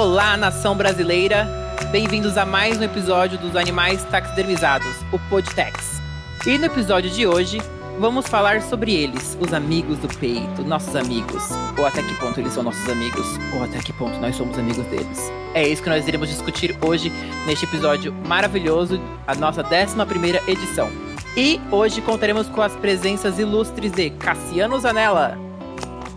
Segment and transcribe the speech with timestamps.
[0.00, 1.46] Olá, nação brasileira!
[1.92, 6.00] Bem-vindos a mais um episódio dos Animais Taxidermizados, o Podtex.
[6.46, 7.60] E no episódio de hoje,
[7.98, 11.50] vamos falar sobre eles, os amigos do peito, nossos amigos.
[11.76, 14.86] Ou até que ponto eles são nossos amigos, ou até que ponto nós somos amigos
[14.86, 15.30] deles.
[15.52, 17.12] É isso que nós iremos discutir hoje
[17.46, 20.88] neste episódio maravilhoso, a nossa 11 edição.
[21.36, 25.36] E hoje contaremos com as presenças ilustres de Cassiano Zanella.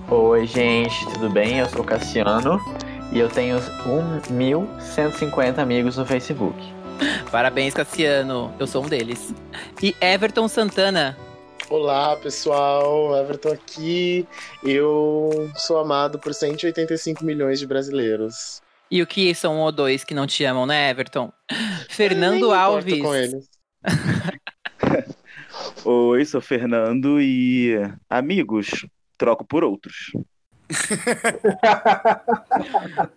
[0.09, 1.59] Oi, gente, tudo bem?
[1.59, 2.61] Eu sou o Cassiano
[3.13, 6.57] e eu tenho 1.150 amigos no Facebook.
[7.31, 8.53] Parabéns, Cassiano.
[8.59, 9.33] Eu sou um deles.
[9.81, 11.17] E Everton Santana.
[11.69, 13.15] Olá, pessoal.
[13.15, 14.27] Everton aqui.
[14.63, 18.61] Eu sou amado por 185 milhões de brasileiros.
[18.89, 21.31] E o que são um ou dois que não te amam, né, Everton?
[21.89, 23.01] Fernando Eu nem Alves.
[23.01, 23.49] com eles.
[25.85, 27.75] Oi, sou Fernando e
[28.09, 28.85] amigos,
[29.17, 30.11] troco por outros.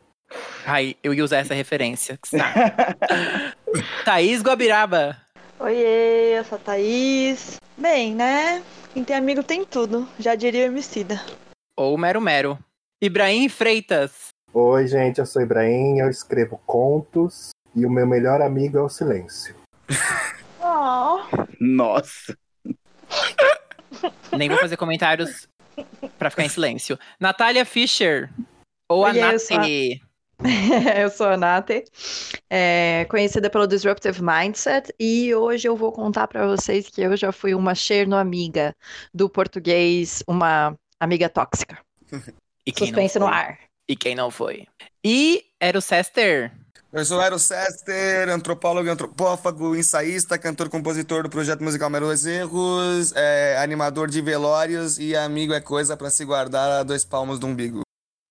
[0.66, 2.19] Ai, eu ia usar essa referência.
[4.05, 5.16] Thaís Guabiraba.
[5.58, 7.56] Oiê, eu sou a Thaís.
[7.78, 8.62] Bem, né?
[8.92, 11.22] Quem tem amigo tem tudo, já diria o Emicida.
[11.77, 12.58] Ou Mero Mero.
[13.00, 14.28] Ibrahim Freitas.
[14.52, 18.89] Oi, gente, eu sou Ibrahim, eu escrevo contos e o meu melhor amigo é o
[18.89, 19.55] silêncio.
[20.69, 21.20] Oh,
[21.61, 22.36] Nossa,
[24.36, 25.47] Nem vou fazer comentários
[26.19, 26.98] pra ficar em silêncio.
[27.20, 28.30] Natália Fischer.
[28.88, 29.41] Ou a Oiê, eu Nath.
[29.41, 29.58] sou
[30.96, 31.70] eu sou a Nath,
[32.50, 37.33] é, conhecida pelo Disruptive Mindset, e hoje eu vou contar pra vocês que eu já
[37.33, 38.74] fui uma cherno-amiga
[39.14, 41.78] do português, uma amiga tóxica.
[42.68, 43.34] E quem não Suspense no foi?
[43.36, 43.58] ar.
[43.88, 44.66] E quem não foi?
[45.05, 46.50] E era o Sester.
[46.97, 53.12] Eu sou Eero Sester, antropólogo e antropófago, ensaísta, cantor, compositor do projeto musical Meros Erros,
[53.14, 57.46] é, animador de velórios e amigo é coisa pra se guardar a dois palmos do
[57.46, 57.83] umbigo.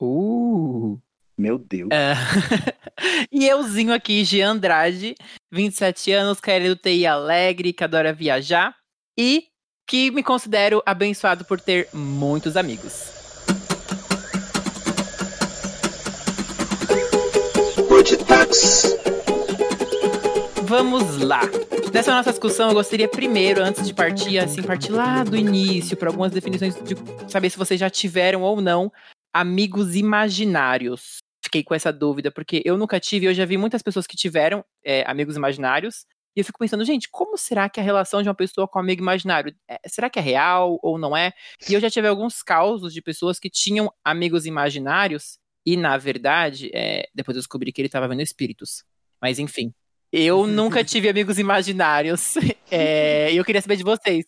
[0.02, 1.00] Uh.
[1.38, 1.90] meu Deus.
[1.92, 2.16] É.
[3.32, 5.14] e euzinho aqui, Jean Andrade,
[5.52, 8.76] 27 anos, querido TI alegre, que adora viajar
[9.16, 9.44] e
[9.88, 13.25] que me considero abençoado por ter muitos amigos.
[20.64, 21.42] Vamos lá.
[21.94, 26.10] Nessa nossa discussão, eu gostaria primeiro, antes de partir, assim, partir lá do início, para
[26.10, 26.96] algumas definições de
[27.30, 28.92] saber se vocês já tiveram ou não
[29.34, 31.18] amigos imaginários.
[31.44, 34.66] Fiquei com essa dúvida, porque eu nunca tive, eu já vi muitas pessoas que tiveram
[34.84, 38.36] é, amigos imaginários, e eu fico pensando, gente, como será que a relação de uma
[38.36, 39.56] pessoa com um amigo imaginário?
[39.70, 41.32] É, será que é real ou não é?
[41.70, 46.70] E eu já tive alguns causos de pessoas que tinham amigos imaginários, e na verdade,
[46.74, 48.84] é, depois eu descobri que ele estava vendo espíritos.
[49.22, 49.74] Mas enfim.
[50.12, 52.36] Eu nunca tive amigos imaginários.
[52.72, 54.26] É, e eu queria saber de vocês.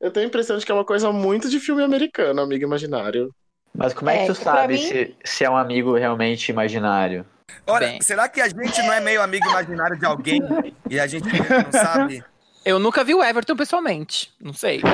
[0.00, 3.34] Eu tenho a impressão de que é uma coisa muito de filme americano, amigo imaginário.
[3.74, 5.94] Mas como é, É, que tu que pra sabe mim- se, se é um amigo
[5.96, 7.26] realmente imaginário?
[7.66, 8.00] Olha, Bem.
[8.00, 10.40] será que a gente não é meio amigo imaginário de alguém
[10.88, 12.24] e a gente não sabe?
[12.64, 14.32] Eu nunca vi o Everton pessoalmente.
[14.40, 14.80] Não sei.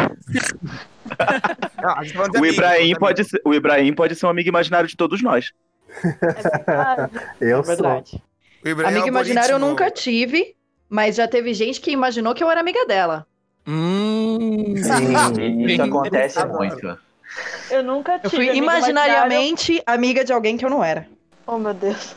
[1.78, 4.88] Não, tá O amigo, Ibrahim, de pode ser, o Ibrahim pode ser um amigo imaginário
[4.88, 5.52] de todos nós.
[5.90, 7.08] É.
[7.52, 8.22] Eu É verdade.
[8.64, 10.56] Ibrahim é Amiga o imaginária eu nunca tive,
[10.88, 13.26] mas já teve gente que imaginou que eu era amiga dela.
[13.66, 14.74] Hum.
[14.76, 15.34] sou.
[15.34, 15.62] Sim.
[15.66, 16.98] Isso acontece muito.
[17.70, 18.36] Eu nunca Eu tive.
[18.36, 21.06] fui amigo imaginariamente amiga de alguém que eu não era.
[21.46, 22.14] Oh, meu Deus.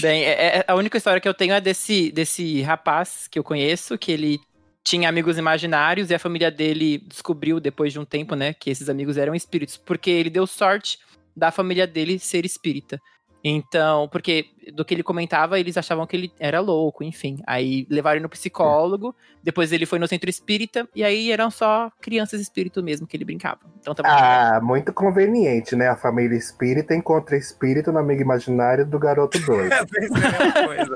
[0.00, 3.44] Bem, é- é- a única história que eu tenho é desse, desse rapaz que eu
[3.44, 4.40] conheço, que ele
[4.84, 8.88] tinha amigos imaginários e a família dele descobriu depois de um tempo, né, que esses
[8.88, 10.98] amigos eram espíritos, porque ele deu sorte
[11.36, 13.00] da família dele ser espírita.
[13.44, 17.38] Então, porque do que ele comentava, eles achavam que ele era louco, enfim.
[17.44, 21.90] Aí levaram ele no psicólogo, depois ele foi no centro espírita, e aí eram só
[22.00, 23.58] crianças espírito mesmo que ele brincava.
[23.80, 24.08] Então tava.
[24.08, 25.88] Ah, muito conveniente, né?
[25.88, 29.72] A família espírita encontra espírito no amigo imaginário do garoto doido.
[29.72, 30.94] É, pensei a mesma coisa.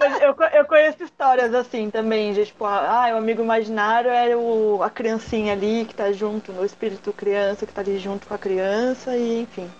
[0.00, 4.82] Mas eu, eu conheço histórias assim também, de tipo, ah, o amigo imaginário é o,
[4.82, 8.38] a criancinha ali que tá junto, o espírito criança que tá ali junto com a
[8.38, 9.70] criança, e enfim.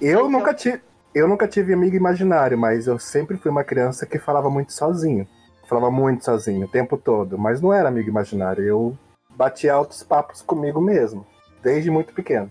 [0.00, 0.80] Eu nunca tive.
[1.12, 5.26] Eu nunca tive amigo imaginário, mas eu sempre fui uma criança que falava muito sozinho.
[5.68, 8.64] Falava muito sozinho o tempo todo, mas não era amigo imaginário.
[8.64, 8.98] Eu
[9.30, 11.26] batia altos papos comigo mesmo,
[11.62, 12.50] desde muito pequeno.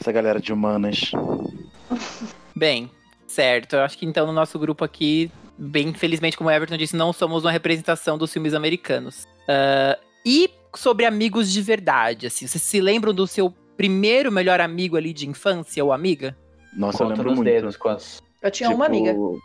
[0.00, 1.12] Essa galera de humanas.
[2.54, 2.90] Bem,
[3.26, 3.76] certo.
[3.76, 7.12] Eu acho que então no nosso grupo aqui, bem infelizmente, como o Everton disse, não
[7.12, 9.26] somos uma representação dos filmes americanos.
[9.48, 14.96] Ah, e sobre amigos de verdade, assim, vocês se lembram do seu primeiro melhor amigo
[14.96, 16.36] ali de infância ou amiga?
[16.76, 17.50] Nossa, eu Conta lembro nos muito.
[17.50, 18.22] dedos quantos.
[18.42, 19.10] Eu tinha uma amiga.
[19.12, 19.40] Tipo,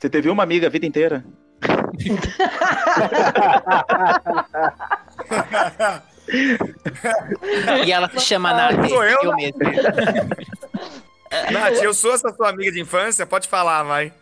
[0.00, 1.24] Você teve uma amiga a vida inteira?
[7.86, 8.88] E ela se chama Nath.
[8.88, 9.58] Sou eu, mesmo.
[11.52, 14.12] Nath, eu sou essa sua amiga de infância, pode falar, vai.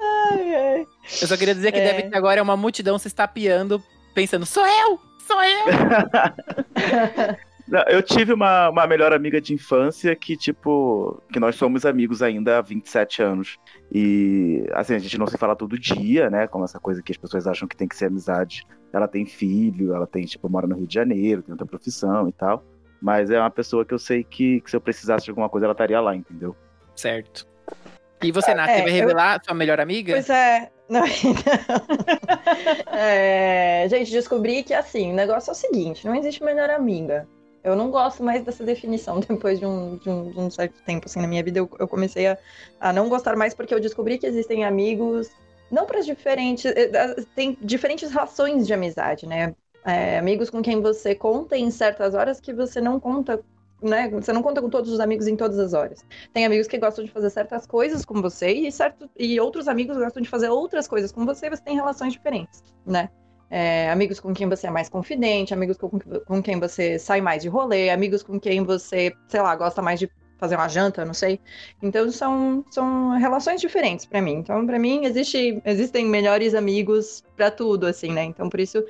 [0.00, 0.86] Ai, ai.
[1.20, 1.84] Eu só queria dizer que É.
[1.92, 3.82] deve ter agora uma multidão se estapeando,
[4.14, 5.00] pensando, sou eu!
[5.26, 5.66] Sou eu!
[7.68, 12.22] Não, eu tive uma, uma melhor amiga de infância que, tipo, que nós somos amigos
[12.22, 13.58] ainda há 27 anos.
[13.92, 16.46] E, assim, a gente não se fala todo dia, né?
[16.46, 18.66] Como essa coisa que as pessoas acham que tem que ser amizade.
[18.90, 22.32] Ela tem filho, ela tem, tipo, mora no Rio de Janeiro, tem outra profissão e
[22.32, 22.64] tal.
[23.02, 25.66] Mas é uma pessoa que eu sei que, que se eu precisasse de alguma coisa,
[25.66, 26.56] ela estaria lá, entendeu?
[26.96, 27.46] Certo.
[28.22, 30.14] E você, Nath, É, você vai eu- revelar sua melhor amiga?
[30.14, 30.70] Pois é.
[30.88, 31.58] Não, então.
[32.90, 37.28] É, gente, descobri que assim, o negócio é o seguinte: não existe melhor amiga.
[37.62, 41.06] Eu não gosto mais dessa definição depois de um, de um, de um certo tempo
[41.06, 41.58] assim, na minha vida.
[41.58, 42.38] Eu, eu comecei a,
[42.80, 45.28] a não gostar mais porque eu descobri que existem amigos,
[45.70, 46.64] não para diferentes.
[46.66, 49.54] eh, eh, Tem diferentes rações de amizade, né?
[49.84, 53.42] É, amigos com quem você conta em certas horas que você não conta.
[53.80, 54.08] Né?
[54.10, 56.04] Você não conta com todos os amigos em todas as horas.
[56.32, 59.96] Tem amigos que gostam de fazer certas coisas com você e, certo, e outros amigos
[59.96, 61.48] gostam de fazer outras coisas com você.
[61.48, 63.08] Você tem relações diferentes, né?
[63.50, 65.90] É, amigos com quem você é mais confidente, amigos com,
[66.26, 69.98] com quem você sai mais de rolê, amigos com quem você, sei lá, gosta mais
[69.98, 71.40] de fazer uma janta, não sei.
[71.82, 74.34] Então são, são relações diferentes pra mim.
[74.34, 78.24] Então pra mim existe, existem melhores amigos pra tudo, assim, né?
[78.24, 78.84] Então por isso,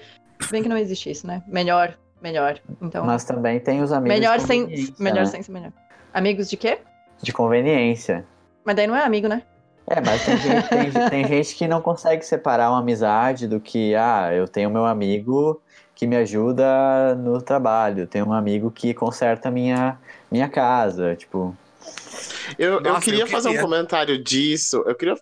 [0.51, 1.43] bem que não existe isso, né?
[1.47, 2.61] Melhor, melhor.
[2.81, 4.67] Então Mas também tem os amigos melhor sem,
[4.99, 5.27] melhor né?
[5.27, 5.73] sem ser melhor.
[6.13, 6.79] Amigos de quê?
[7.23, 8.25] De conveniência.
[8.65, 9.43] Mas daí não é amigo, né?
[9.87, 13.95] É, mas tem gente, tem, tem gente que não consegue separar uma amizade do que,
[13.95, 15.63] ah, eu tenho meu amigo
[15.95, 19.99] que me ajuda no trabalho, tenho um amigo que conserta minha,
[20.31, 21.57] minha casa, tipo,
[22.59, 23.65] Eu, eu Nossa, queria eu fazer um queria.
[23.65, 24.83] comentário disso.
[24.87, 25.15] Eu queria.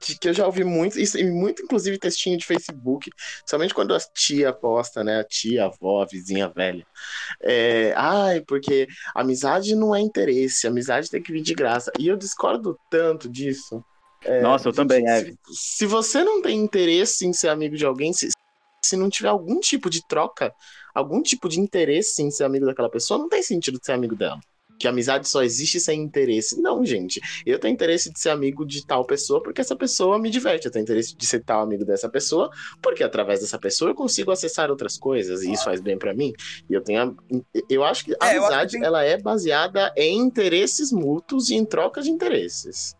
[0.00, 3.10] de que eu já ouvi muito, isso, muito, inclusive, textinho de Facebook,
[3.46, 5.20] somente quando a tia posta, né?
[5.20, 6.86] A tia, a avó, a vizinha velha.
[7.42, 11.90] É, Ai, porque amizade não é interesse, amizade tem que vir de graça.
[11.98, 13.82] E eu discordo tanto disso.
[14.24, 15.36] É, Nossa, eu de- também, de- Eve.
[15.50, 18.28] se, se você não tem interesse em ser amigo de alguém, se,
[18.84, 20.52] se não tiver algum tipo de troca,
[20.94, 24.38] algum tipo de interesse em ser amigo daquela pessoa, não tem sentido ser amigo dela.
[24.78, 26.60] Que amizade só existe sem interesse.
[26.60, 27.20] Não, gente.
[27.44, 30.66] Eu tenho interesse de ser amigo de tal pessoa porque essa pessoa me diverte.
[30.66, 34.30] Eu tenho interesse de ser tal amigo dessa pessoa porque através dessa pessoa eu consigo
[34.30, 36.32] acessar outras coisas e isso faz bem pra mim.
[36.70, 37.02] E eu tenho.
[37.02, 37.14] a-
[37.68, 41.54] Eu acho que a É, que amizade tem- ela é baseada em interesses mútuos e
[41.54, 42.94] em troca de interesses.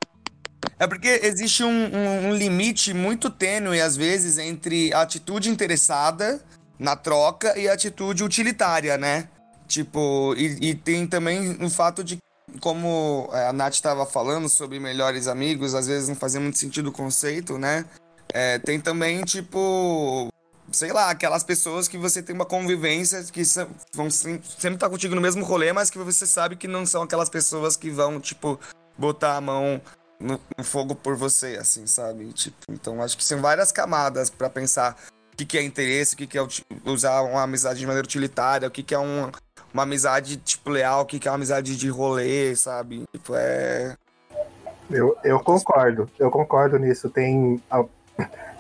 [0.81, 6.41] É porque existe um, um- um limite muito tênue, às vezes, entre a atitude interessada
[6.79, 9.29] na troca e a atitude utilitária, né?
[9.69, 12.19] Tipo, e, e tem também o fato de,
[12.59, 16.89] como é, a Nath estava falando sobre melhores amigos, às vezes não fazia muito sentido
[16.89, 17.85] o conceito, né?
[18.33, 20.29] É, tem também, tipo,
[20.73, 23.43] sei lá, aquelas pessoas que você tem uma convivência que
[23.95, 27.03] vão sem- sempre estar contigo no mesmo rolê, mas que você sabe que não são
[27.03, 28.59] aquelas pessoas que vão, tipo,
[28.97, 29.81] botar a mão
[30.19, 32.33] no, no fogo por você, assim, sabe?
[32.33, 34.97] Tipo, então acho que são várias camadas pra pensar
[35.33, 36.47] o que, que é interesse, o que, que é
[36.85, 39.31] usar uma amizade de maneira utilitária, o que, que é um-
[39.79, 43.05] uma amizade, tipo, leal, que, é uma amizade de rolê, sabe?
[43.13, 43.97] Tipo, é.
[44.91, 47.09] Eu, eu concordo, eu concordo nisso.
[47.11, 47.63] Tem,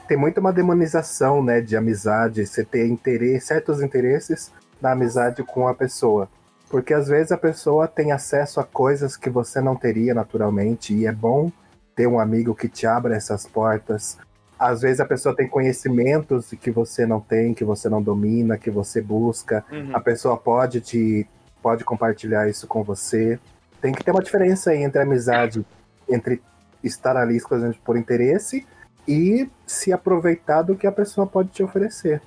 [0.07, 5.67] tem muito uma demonização, né, de amizade, você ter interesse, certos interesses na amizade com
[5.67, 6.29] a pessoa.
[6.71, 11.07] Porque às vezes a pessoa tem acesso a coisas que você não teria naturalmente, e
[11.07, 11.51] é bom
[11.97, 14.19] ter um amigo que te abra essas portas.
[14.59, 18.71] Às vezes a pessoa tem conhecimentos que você não tem, que você não domina, que
[18.71, 19.65] você busca.
[19.93, 21.27] A pessoa pode te
[21.63, 23.39] pode compartilhar isso com você.
[23.81, 25.65] Tem que ter uma diferença aí entre amizade,
[26.09, 26.43] entre
[26.83, 28.67] estar ali coisas por interesse
[29.07, 32.21] e se aproveitar do que a pessoa pode te oferecer.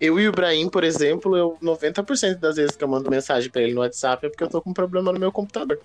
[0.00, 3.62] Eu e o Ibrahim, por exemplo, eu 90% das vezes que eu mando mensagem pra
[3.62, 5.78] ele no WhatsApp é porque eu tô com um problema no meu computador.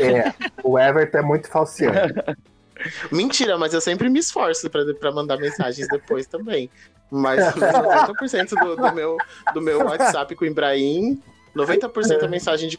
[0.00, 2.14] É, o Everton é muito falseante.
[3.10, 6.70] Mentira, mas eu sempre me esforço pra, pra mandar mensagens depois também.
[7.10, 9.16] Mas 90% do, do, meu,
[9.52, 11.22] do meu WhatsApp com o Ibrahim,
[11.54, 12.78] 90% é mensagem de,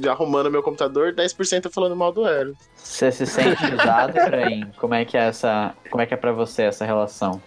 [0.00, 2.56] de arrumando meu computador, 10% é falando mal do Eros.
[2.74, 4.72] Você se sente usado, Efraim?
[4.78, 5.74] Como é que é essa.
[5.90, 7.40] Como é que é pra você essa relação?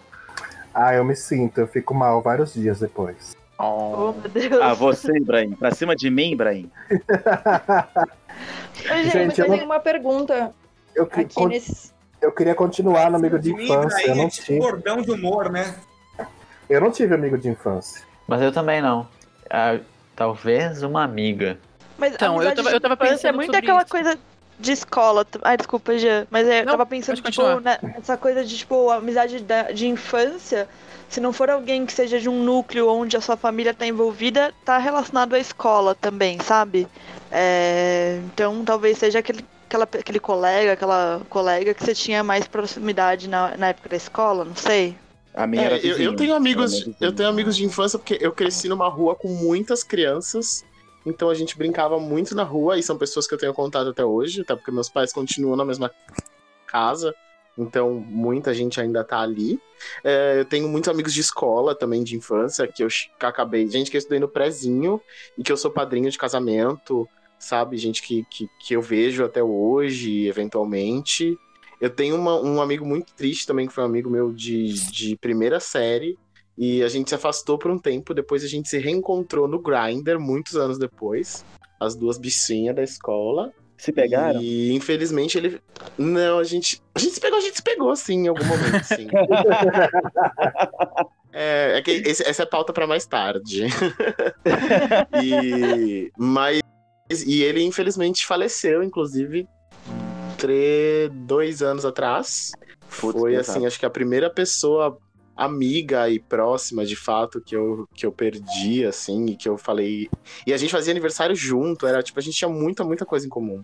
[0.73, 3.35] Ah, eu me sinto, eu fico mal vários dias depois.
[3.57, 4.61] Oh, meu Deus.
[4.61, 5.51] Ah, você, Ibrahim.
[5.53, 6.71] Pra cima de mim, Ibrahim.
[8.75, 10.53] Gente, Gente, eu eu não- tenho uma pergunta
[10.99, 11.91] Eu, aqui nesse.
[12.21, 13.97] eu queria continuar no amigo de infância.
[14.07, 15.75] Eu Ibrahim, não, é tive, bordão de humor, né?
[16.69, 18.03] eu não tive amigo de infância.
[18.27, 19.07] Mas eu também não.
[19.49, 19.79] Ah,
[20.15, 21.57] talvez uma amiga.
[21.97, 23.89] Mas Então, eu tava- eu tava infância pensando É muito sobre aquela isso.
[23.91, 24.19] coisa.
[24.61, 25.25] de escola.
[25.41, 26.27] Ai, desculpa, Jean.
[26.29, 30.67] Mas é, eu Não, tava pensando, tipo, nessa coisa de, tipo, amizade da- de infância.
[31.07, 34.53] Se não for alguém que seja de um núcleo onde a sua família tá envolvida,
[34.65, 36.89] tá relacionado à escola também, sabe?
[37.31, 43.29] É, então, talvez seja aquele, aquela, aquele colega, aquela colega que você tinha mais proximidade
[43.29, 44.97] na, na época da escola, não sei.
[45.33, 47.11] A minha É, era eu, eu vizinho, tenho amigos, eu vizinha.
[47.13, 50.65] tenho amigos de infância porque eu cresci numa rua com muitas crianças.
[51.05, 54.03] Então a gente brincava muito na rua e são pessoas que eu tenho contato até
[54.03, 55.89] hoje, até porque meus pais continuam na mesma
[56.67, 57.13] casa.
[57.57, 59.59] Então muita gente ainda tá ali.
[60.03, 62.88] É, eu tenho muitos amigos de escola também, de infância, que eu
[63.21, 63.67] acabei.
[63.69, 64.99] Gente que eu estudei no prézinho
[65.38, 67.07] e que eu sou padrinho de casamento,
[67.39, 67.77] sabe?
[67.77, 71.38] Gente que, que, que eu vejo até hoje, eventualmente.
[71.81, 75.15] Eu tenho uma- um amigo muito triste também, que foi um amigo meu de, de
[75.17, 76.17] primeira série.
[76.58, 80.19] E a gente se afastou por um tempo, depois a gente se reencontrou no Grindr,
[80.19, 81.46] muitos anos depois.
[81.79, 83.53] As duas bichinhas da escola.
[83.77, 84.41] Se pegaram?
[84.41, 85.62] E infelizmente ele.
[85.98, 86.81] Não, a gente.
[86.93, 89.08] A gente se pegou, a gente se pegou, sim, em algum momento, sim.
[91.31, 93.67] é, é que esse- essa é pauta pra mais tarde.
[95.24, 96.12] e.
[96.17, 96.60] Mas.
[97.25, 99.47] E ele, infelizmente, faleceu, inclusive,
[100.37, 101.09] tre...
[101.25, 102.51] dois anos atrás.
[102.99, 104.97] Putz, Foi, assim, acho que a primeira pessoa
[105.35, 110.09] amiga e próxima, de fato, que eu, que eu perdi, assim, e que eu falei.
[110.45, 113.29] E a gente fazia aniversário junto, era tipo, a gente tinha muita, muita coisa em
[113.29, 113.63] comum.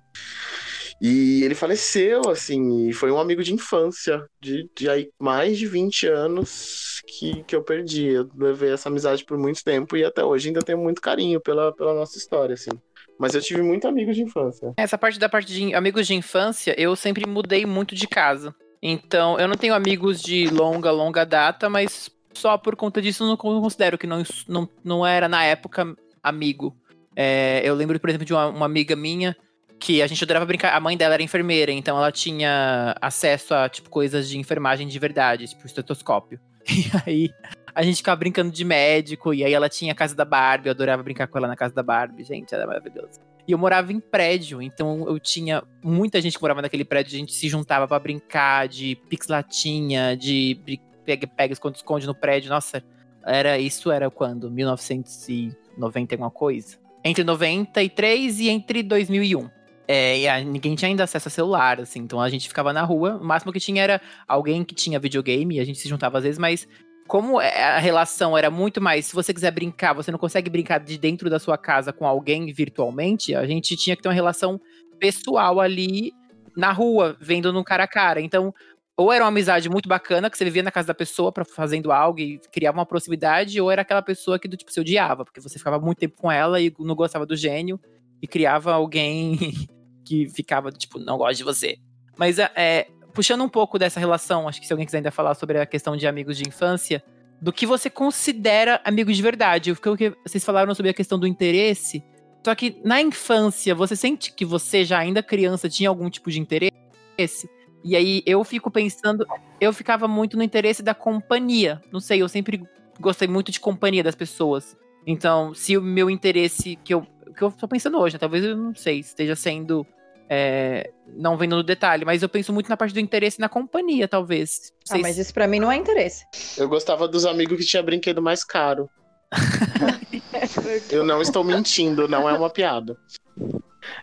[1.01, 5.67] E ele faleceu, assim, e foi um amigo de infância, de, de aí mais de
[5.67, 8.07] 20 anos que, que eu perdi.
[8.07, 11.73] Eu levei essa amizade por muito tempo e até hoje ainda tenho muito carinho pela,
[11.75, 12.71] pela nossa história, assim.
[13.17, 14.74] Mas eu tive muito amigo de infância.
[14.77, 18.53] Essa parte da parte de amigos de infância, eu sempre mudei muito de casa.
[18.81, 23.27] Então, eu não tenho amigos de longa, longa data, mas só por conta disso eu
[23.27, 26.75] não considero que não, não, não era, na época, amigo.
[27.15, 29.36] É, eu lembro, por exemplo, de uma, uma amiga minha
[29.79, 30.75] que a gente adorava brincar.
[30.75, 35.00] A mãe dela era enfermeira, então ela tinha acesso a, tipo, coisas de enfermagem de
[35.00, 36.39] verdade, tipo, estetoscópio.
[36.67, 37.29] E aí,
[37.75, 40.72] a gente ficava brincando de médico, e aí ela tinha a casa da Barbie, eu
[40.72, 43.20] adorava brincar com ela na casa da Barbie, gente, era maravilhoso.
[43.48, 47.20] E eu morava em prédio, então eu tinha muita gente que morava naquele prédio, a
[47.20, 50.58] gente se juntava pra brincar de pix-latinha, de
[51.05, 52.50] pega-pega, esconde-esconde no prédio.
[52.50, 52.84] Nossa,
[53.24, 54.50] era isso era quando?
[54.50, 56.77] 1990 e alguma coisa?
[57.03, 59.50] Entre 93 e entre 2001.
[59.88, 62.82] É, e a- ninguém tinha ainda acesso a celular, assim, então a gente ficava na
[62.82, 63.17] rua.
[63.22, 66.24] O máximo que tinha era alguém que tinha videogame, e a gente se juntava às
[66.24, 66.67] vezes, mas
[67.07, 70.79] como é- a relação era muito mais, se você quiser brincar, você não consegue brincar
[70.79, 74.59] de dentro da sua casa com alguém virtualmente, a gente tinha que ter uma relação
[75.00, 76.12] pessoal ali
[76.55, 78.21] na rua, vendo no cara a cara.
[78.21, 78.53] Então,
[78.97, 81.91] ou era uma amizade muito bacana, que você vivia na casa da pessoa pra, fazendo
[81.91, 85.41] algo e criava uma proximidade, ou era aquela pessoa que do tipo, você odiava, porque
[85.41, 87.79] você ficava muito tempo com ela e não gostava do gênio,
[88.21, 89.38] e criava alguém
[90.05, 91.77] que ficava, tipo, não gosta de você.
[92.17, 95.57] Mas é, puxando um pouco dessa relação, acho que se alguém quiser ainda falar sobre
[95.57, 97.01] a questão de amigos de infância,
[97.41, 99.72] do que você considera amigo de verdade.
[99.72, 102.03] O que vocês falaram sobre a questão do interesse.
[102.45, 106.39] Só que na infância, você sente que você já ainda criança tinha algum tipo de
[106.39, 107.50] interesse?
[107.84, 109.25] E aí eu fico pensando,
[109.60, 111.81] eu ficava muito no interesse da companhia.
[111.91, 112.63] Não sei, eu sempre
[113.00, 114.77] gostei muito de companhia das pessoas.
[115.07, 118.19] Então, se o meu interesse que eu que eu tô pensando hoje, né?
[118.19, 119.86] talvez eu não sei, esteja sendo
[120.29, 124.08] é, não vendo no detalhe, mas eu penso muito na parte do interesse na companhia,
[124.08, 124.72] talvez.
[124.89, 126.25] Ah, Vocês- mas isso pra mim não é interesse.
[126.58, 128.89] Eu gostava dos amigos que tinha brinquedo mais caro.
[130.89, 132.98] Eu não estou mentindo, não é uma piada.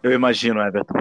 [0.02, 0.94] Eu imagino, Everton.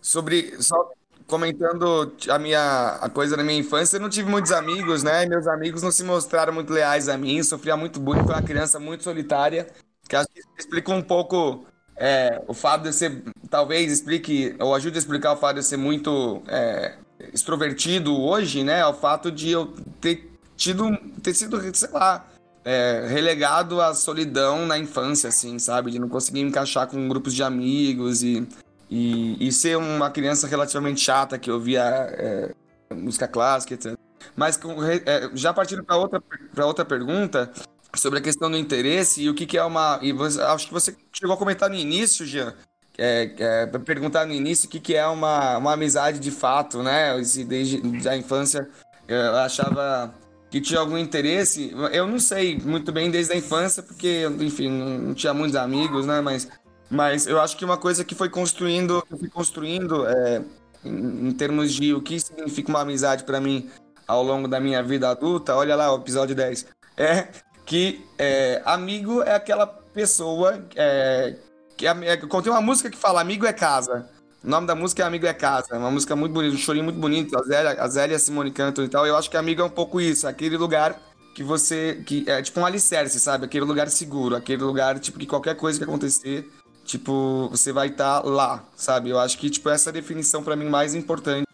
[0.00, 0.54] Sobre.
[0.62, 0.90] Só
[1.26, 5.24] comentando a minha a coisa da minha infância, eu não tive muitos amigos, né?
[5.24, 8.78] Meus amigos não se mostraram muito leais a mim, sofria muito bullying, fui uma criança
[8.78, 9.66] muito solitária,
[10.08, 11.64] que acho que explica um pouco
[11.96, 15.64] é, o fato de ser, talvez explique, ou ajude a explicar o fato de eu
[15.64, 16.94] ser muito é,
[17.32, 18.84] extrovertido hoje, né?
[18.86, 22.26] O fato de eu ter tido, ter sido, sei lá,
[22.64, 25.90] é, relegado à solidão na infância, assim, sabe?
[25.90, 28.46] De não conseguir me encaixar com grupos de amigos e,
[28.90, 32.54] e, e ser uma criança relativamente chata que ouvia é,
[32.94, 33.96] música clássica, etc.
[34.36, 36.22] Mas com, é, já partindo para outra,
[36.64, 37.50] outra pergunta
[37.96, 39.98] sobre a questão do interesse e o que, que é uma.
[40.02, 42.54] E você- acho que você chegou a comentar no início, Jean.
[42.98, 47.18] É, é, perguntar no início o que, que é uma, uma amizade de fato, né?
[47.18, 48.68] Esse, desde a infância
[49.08, 50.14] eu achava
[50.50, 51.74] que tinha algum interesse.
[51.92, 56.06] Eu não sei muito bem desde a infância, porque, enfim, não, não tinha muitos amigos,
[56.06, 56.20] né?
[56.20, 56.48] Mas,
[56.90, 60.42] mas eu acho que uma coisa que foi construindo, que eu fui construindo é,
[60.84, 63.70] em, em termos de o que significa uma amizade para mim
[64.06, 67.28] ao longo da minha vida adulta, olha lá o episódio 10, é
[67.64, 71.36] que é, amigo é aquela pessoa é,
[71.76, 74.08] que é, tem uma música que fala amigo é casa,
[74.44, 75.68] O nome da música é Amigo é Casa.
[75.70, 77.38] É uma música muito bonita, um chorinho muito bonito.
[77.38, 79.06] A Zélia, a Zélia Simone cantam e tal.
[79.06, 80.26] Eu acho que Amigo é um pouco isso.
[80.26, 81.00] Aquele lugar
[81.32, 82.02] que você.
[82.04, 83.44] que É tipo um alicerce, sabe?
[83.44, 84.34] Aquele lugar seguro.
[84.34, 86.50] Aquele lugar, tipo, que qualquer coisa que acontecer,
[86.84, 89.10] tipo, você vai estar lá, sabe?
[89.10, 91.46] Eu acho que, tipo, essa é definição pra mim mais importante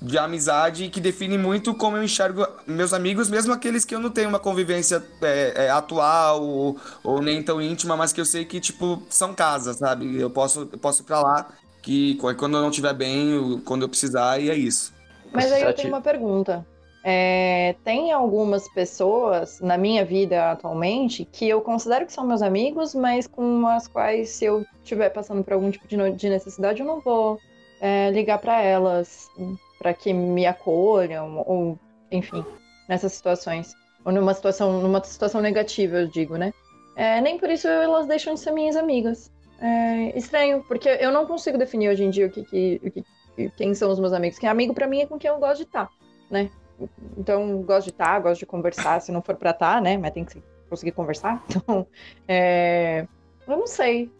[0.00, 4.10] de amizade que define muito como eu enxergo meus amigos, mesmo aqueles que eu não
[4.10, 8.44] tenho uma convivência é, é, atual ou, ou, nem tão íntima, mas que eu sei
[8.44, 10.20] que, tipo, são casas, sabe?
[10.20, 11.48] Eu posso, eu posso ir pra lá,
[11.82, 14.92] que quando eu não estiver bem, eu- quando eu precisar, e é isso.
[15.32, 16.66] Mas aí eu tenho uma pergunta.
[17.08, 22.96] É, tem algumas pessoas na minha vida atualmente que eu considero que são meus amigos,
[22.96, 27.00] mas com as quais, se eu estiver passando por algum tipo de necessidade, eu não
[27.00, 27.38] vou
[27.80, 29.28] é, ligar para elas
[29.78, 31.78] para que me acolham, ou
[32.10, 32.44] enfim,
[32.88, 33.74] nessas situações.
[34.04, 36.52] Ou numa situação, numa situação negativa, eu digo, né?
[36.94, 39.30] É, nem por isso elas deixam de ser minhas amigas.
[39.60, 43.50] É estranho, porque eu não consigo definir hoje em dia o que, que, o que
[43.56, 44.38] quem são os meus amigos.
[44.38, 45.90] Quem é amigo pra mim é com quem eu gosto de estar,
[46.30, 46.50] né?
[47.16, 49.96] Então, gosto de estar, gosto de conversar, se não for pra estar, né?
[49.98, 51.42] Mas tem que conseguir conversar.
[51.56, 51.86] Então,
[52.28, 53.06] é...
[53.48, 54.10] eu não sei.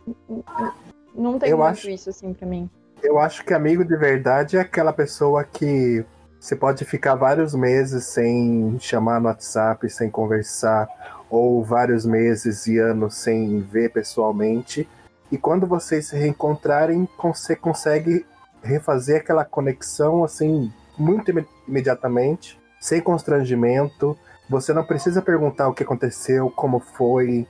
[1.14, 2.68] Não tem Eu muito acho- isso, assim, pra mim.
[3.02, 6.04] Eu acho que amigo de verdade é aquela pessoa que
[6.40, 10.88] você pode ficar vários meses sem chamar no WhatsApp, sem conversar,
[11.28, 14.88] ou vários meses e anos sem ver pessoalmente.
[15.30, 18.24] E quando vocês se reencontrarem, você consegue
[18.62, 24.16] refazer aquela conexão assim muito ime- imediatamente, sem constrangimento.
[24.48, 27.46] Você não precisa perguntar o que aconteceu, como foi,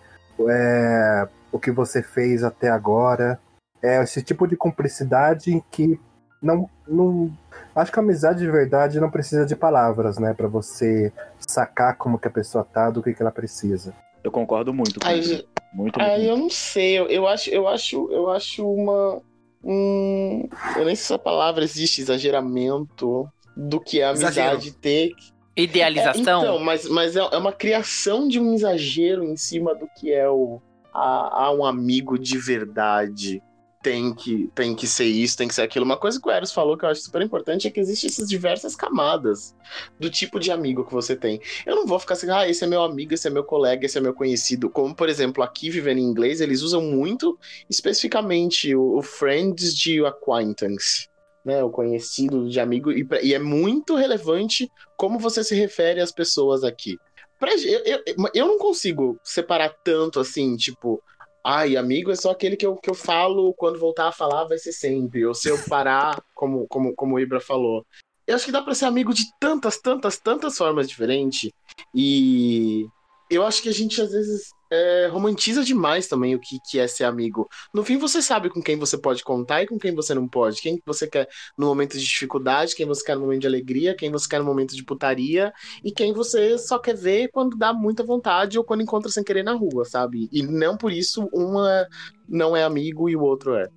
[0.49, 3.39] é, o que você fez até agora.
[3.83, 6.01] É esse tipo de cumplicidade em que
[6.43, 7.33] não, não.
[7.75, 10.35] Acho que a amizade de verdade não precisa de palavras, né?
[10.35, 13.95] Pra você sacar como que a pessoa tá, do que, que ela precisa.
[14.23, 15.49] Eu concordo muito com Aí, isso.
[15.73, 16.01] Muito, muito.
[16.01, 19.21] aí eu não sei, eu, eu acho, eu acho, eu acho uma.
[19.63, 24.77] Um, eu nem sei se essa palavra existe, exageramento do que é a amizade Exagero.
[24.81, 25.11] ter.
[25.57, 26.21] É, Idealização?
[26.21, 30.29] então, mas, mas é, é uma criação de um exagero em cima do que é
[30.29, 30.61] o.
[30.93, 33.43] A, a um amigo de verdade.
[33.87, 35.85] Tem que, tem que ser isso, tem que ser aquilo.
[35.85, 38.29] Uma coisa que o Eros falou que eu acho super importante é que existem essas
[38.29, 39.55] diversas camadas
[39.97, 41.41] do tipo de amigo que você tem.
[41.65, 43.97] Eu não vou ficar assim, ah, esse é meu amigo, esse é meu colega, esse
[43.97, 44.69] é meu conhecido.
[44.69, 47.39] Como, por exemplo, aqui vivendo em inglês, eles usam muito
[47.71, 51.09] especificamente o, o friends de acquaintance,
[51.45, 51.63] né?
[51.63, 52.91] O conhecido de amigo.
[52.91, 56.99] E, e é muito relevante como você se refere às pessoas aqui.
[57.39, 58.03] Pra, eu, eu,
[58.35, 61.01] eu não consigo separar tanto assim, tipo.
[61.49, 64.59] Ai, amigo é só aquele que eu, que eu falo, quando voltar a falar vai
[64.59, 65.25] ser sempre.
[65.25, 67.87] Ou se eu parar, como, como, como o Ibra falou.
[68.27, 71.53] Eu acho que dá pra ser amigo de tantas, tantas, tantas formas diferentes.
[71.95, 72.85] E
[73.31, 76.87] eu acho que a gente às vezes é, romantiza demais também o que, que é
[76.87, 77.49] ser amigo.
[77.73, 80.61] No fim, você sabe com quem você pode contar e com quem você não pode.
[80.61, 84.11] Quem você quer no momento de dificuldade, quem você quer no momento de alegria, quem
[84.11, 85.53] você quer no momento de putaria
[85.85, 89.43] e quem você só quer ver quando dá muita vontade ou quando encontra sem querer
[89.43, 90.29] na rua, sabe?
[90.33, 91.87] E não por isso uma
[92.29, 93.69] não é amigo e o outro é.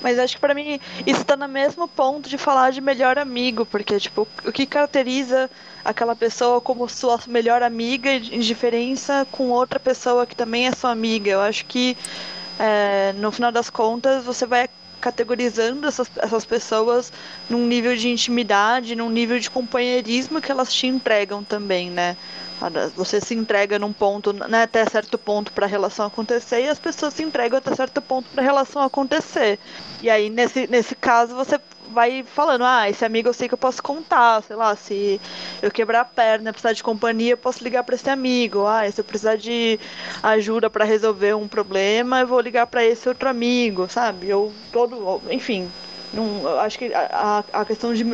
[0.00, 3.66] Mas acho que pra mim isso tá no mesmo ponto de falar de melhor amigo,
[3.66, 5.50] porque tipo, o que caracteriza
[5.84, 10.90] aquela pessoa como sua melhor amiga em diferença com outra pessoa que também é sua
[10.90, 11.30] amiga.
[11.30, 11.96] Eu acho que
[12.58, 14.68] é, no final das contas você vai
[15.00, 17.12] categorizando essas, essas pessoas
[17.48, 22.16] num nível de intimidade, num nível de companheirismo que elas te entregam também, né?
[22.94, 26.78] Você se entrega num ponto, né, até certo ponto para a relação acontecer e as
[26.78, 29.58] pessoas se entregam até certo ponto para a relação acontecer.
[30.02, 31.58] E aí, nesse, nesse caso, você
[31.90, 35.20] vai falando: ah, esse amigo eu sei que eu posso contar, sei lá, se
[35.62, 38.66] eu quebrar a perna, precisar de companhia, eu posso ligar para esse amigo.
[38.66, 39.78] Ah, se eu precisar de
[40.22, 44.28] ajuda para resolver um problema, eu vou ligar para esse outro amigo, sabe?
[44.28, 45.70] Eu todo, enfim,
[46.12, 48.04] não, acho que a, a questão de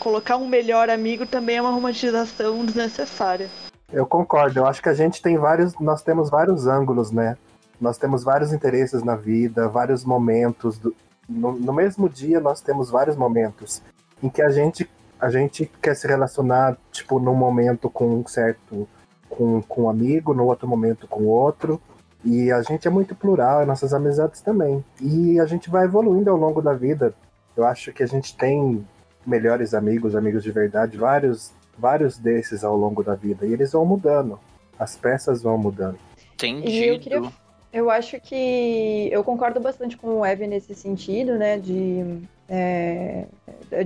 [0.00, 3.48] colocar um melhor amigo também é uma romantização desnecessária.
[3.92, 5.78] Eu concordo, eu acho que a gente tem vários.
[5.78, 7.36] Nós temos vários ângulos, né?
[7.80, 10.78] Nós temos vários interesses na vida, vários momentos.
[10.78, 10.94] do-
[11.28, 13.80] no, no mesmo dia, nós temos vários momentos
[14.22, 14.88] em que a gente,
[15.20, 18.88] a gente quer se relacionar, tipo, num momento com um certo.
[19.28, 21.80] Com, com um amigo, no outro momento com outro.
[22.24, 24.84] E a gente é muito plural, nossas amizades também.
[25.00, 27.14] E a gente vai evoluindo ao longo da vida.
[27.56, 28.84] Eu acho que a gente tem
[29.26, 33.46] melhores amigos, amigos de verdade, vários, vários desses ao longo da vida.
[33.46, 34.38] E eles vão mudando.
[34.78, 35.98] As peças vão mudando.
[36.34, 36.70] Entendido.
[36.70, 37.32] E eu queria
[37.72, 41.58] Eu acho que eu concordo bastante com o Evan nesse sentido, né?
[41.58, 43.26] De, é,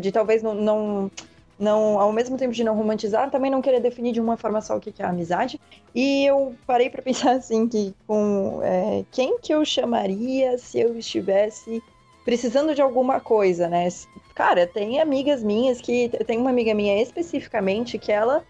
[0.00, 1.10] de talvez não, não,
[1.58, 4.76] não, ao mesmo tempo de não romantizar, também não querer definir de uma forma só
[4.76, 5.60] o que que é a amizade.
[5.94, 10.96] E eu parei para pensar assim que com é, quem que eu chamaria se eu
[10.96, 11.82] estivesse
[12.24, 13.88] precisando de alguma coisa, né?
[14.34, 16.08] Cara, tem amigas minhas que.
[16.26, 18.44] Tem uma amiga minha especificamente que ela.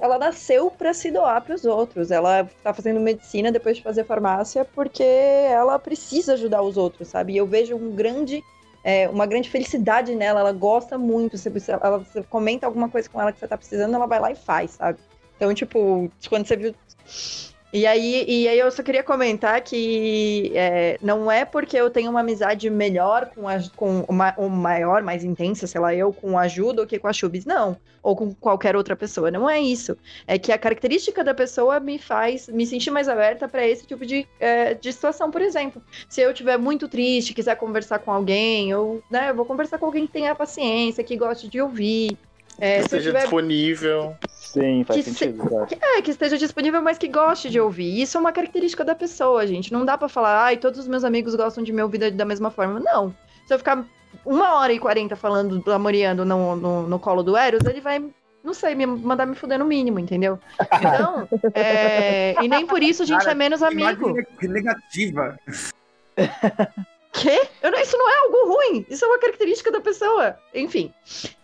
[0.00, 2.10] Ela nasceu para se doar para os outros.
[2.10, 7.34] Ela tá fazendo medicina depois de fazer farmácia porque ela precisa ajudar os outros, sabe?
[7.34, 8.42] E eu vejo um grande,
[8.82, 10.40] é, uma grande felicidade nela.
[10.40, 11.38] Ela gosta muito.
[11.38, 14.32] Você- ela, você comenta alguma coisa com ela que você tá precisando, ela vai lá
[14.32, 14.98] e faz, sabe?
[15.36, 16.74] Então, tipo, quando você viu.
[17.72, 22.10] E aí, e aí eu só queria comentar que é, não é porque eu tenho
[22.10, 26.36] uma amizade melhor com, a, com uma, ou maior, mais intensa, sei lá, eu com
[26.36, 27.76] a Ju do que com a Chubis, não.
[28.02, 29.30] Ou com qualquer outra pessoa.
[29.30, 29.96] Não é isso.
[30.26, 34.04] É que a característica da pessoa me faz me sentir mais aberta para esse tipo
[34.04, 35.30] de, é, de situação.
[35.30, 39.44] Por exemplo, se eu estiver muito triste, quiser conversar com alguém, eu, né, eu vou
[39.44, 42.18] conversar com alguém que tenha paciência, que goste de ouvir.
[42.60, 44.16] É, Que se esteja tiver disponível.
[44.28, 45.46] Sim, faz Que se- sentido.
[45.46, 45.76] exato.
[45.80, 48.00] é, que esteja disponível, mas que goste de ouvir.
[48.02, 49.72] Isso é uma característica da pessoa, gente.
[49.72, 52.50] Não dá pra falar, ai, todos os meus amigos gostam de me ouvir da, mesma
[52.50, 52.80] forma.
[52.80, 53.14] Não.
[53.46, 53.84] Se eu ficar
[54.26, 58.02] uma hora e quarenta falando, amoriando no, no, no colo do Eros, ele vai,
[58.42, 60.36] não sei, me mandar me fuder no mínimo, entendeu?
[60.60, 64.10] Então, é, e nem por isso a gente Cara, é menos amigo.
[64.10, 65.38] Imagem negativa.
[67.12, 67.40] Quê?
[67.62, 68.86] Eu não- isso não é algo ruim.
[68.88, 70.36] Isso é uma característica da pessoa.
[70.54, 70.92] Enfim.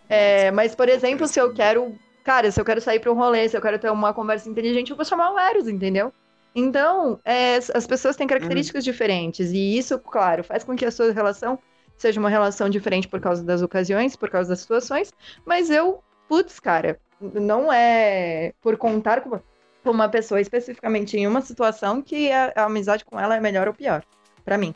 [0.09, 1.95] É, mas, por exemplo, se eu quero.
[2.23, 4.91] Cara, se eu quero sair pra um rolê, se eu quero ter uma conversa inteligente,
[4.91, 6.11] eu vou chamar o Eros, entendeu?
[6.53, 9.51] Então, é, as pessoas têm características diferentes.
[9.51, 11.57] E isso, claro, faz com que a sua relação
[11.97, 15.13] seja uma relação diferente por causa das ocasiões, por causa das situações.
[15.45, 19.39] Mas eu, putz, cara, não é por contar com
[19.85, 23.73] uma pessoa especificamente em uma situação que a, a amizade com ela é melhor ou
[23.73, 24.03] pior.
[24.43, 24.73] Pra mim.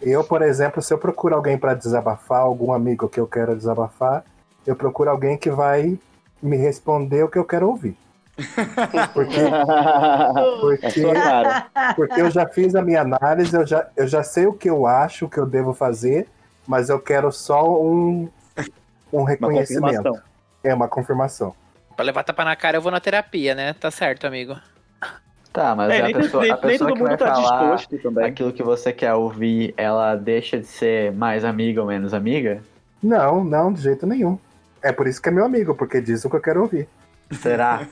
[0.00, 4.24] Eu, por exemplo, se eu procuro alguém para desabafar, algum amigo que eu quero desabafar,
[4.66, 5.98] eu procuro alguém que vai
[6.42, 7.96] me responder o que eu quero ouvir.
[9.14, 9.40] Porque,
[10.60, 11.02] porque,
[11.96, 14.86] porque eu já fiz a minha análise, eu já, eu já sei o que eu
[14.86, 16.28] acho que eu devo fazer,
[16.66, 18.28] mas eu quero só um,
[19.12, 20.02] um Uma reconhecimento.
[20.02, 20.22] confirmação.
[20.62, 21.54] É uma confirmação.
[21.96, 23.72] Pra levar tapa na cara, eu vou na terapia, né?
[23.72, 24.56] Tá certo, amigo.
[25.50, 28.24] Tá, mas É, a nem, pessoa, nem- a pessoa que vai tá falar disposto também.
[28.26, 32.62] aquilo que você quer ouvir, ela deixa de ser mais amiga ou menos amiga?
[33.02, 34.38] Não, não, de jeito nenhum.
[34.86, 36.86] É por isso que é meu amigo, porque diz o que eu quero ouvir.
[37.42, 37.88] Será?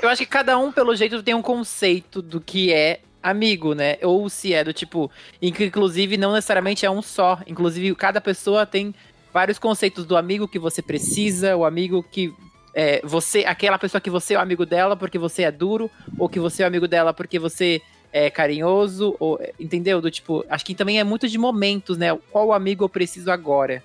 [0.00, 3.96] Eu acho que cada um, pelo jeito, tem um conceito do que é amigo, né?
[4.00, 5.10] Ou se é do tipo.
[5.42, 7.40] em que, Inclusive, não necessariamente é um só.
[7.48, 8.94] Inclusive, cada pessoa tem
[9.32, 12.32] vários conceitos do amigo que você precisa, o amigo que.
[12.72, 16.28] É, você, aquela pessoa que você é o amigo dela porque você é duro, ou
[16.28, 20.00] que você é o amigo dela porque você é carinhoso, ou, entendeu?
[20.00, 22.16] Do tipo, acho que também é muito de momentos, né?
[22.30, 23.82] Qual amigo eu preciso agora?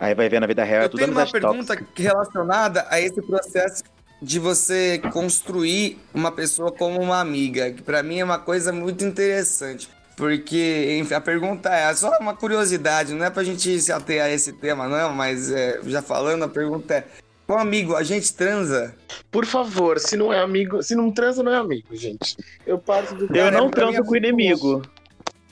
[0.00, 2.02] Aí vai ver na vida real, é Eu tudo tenho uma pergunta tóxica.
[2.02, 3.84] relacionada a esse processo
[4.22, 9.04] de você construir uma pessoa como uma amiga, que pra mim é uma coisa muito
[9.04, 9.90] interessante.
[10.16, 14.30] Porque, enfim, a pergunta é só uma curiosidade, não é pra gente se ater a
[14.30, 17.04] esse tema, não, mas é, já falando, a pergunta é:
[17.46, 18.94] com amigo, a gente transa?
[19.30, 22.36] Por favor, se não é amigo, se não transa, não é amigo, gente.
[22.66, 24.82] Eu parto do Eu cara, não mim transo é com inimigo.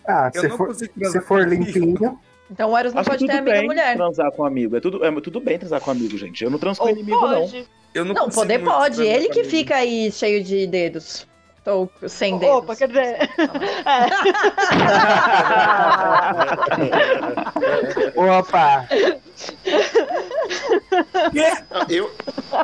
[0.06, 2.18] Ah, Eu se não for, se for limpinho,
[2.50, 3.94] Então o Eros não Acho pode ter amiga bem mulher.
[3.96, 4.76] transar com amigo.
[4.76, 6.42] É tudo, é tudo bem transar com amigo, gente.
[6.42, 7.40] Eu não transo com inimigo, não.
[7.42, 7.68] pode.
[7.94, 9.02] Eu não, Não, poder pode.
[9.02, 9.50] Ele que amigo.
[9.56, 11.26] fica aí cheio de dedos.
[11.66, 12.56] Ou sem dedos.
[12.56, 13.18] Opa, quer dizer.
[18.16, 18.20] É.
[18.20, 18.86] opa!
[21.70, 22.10] Não, Eu,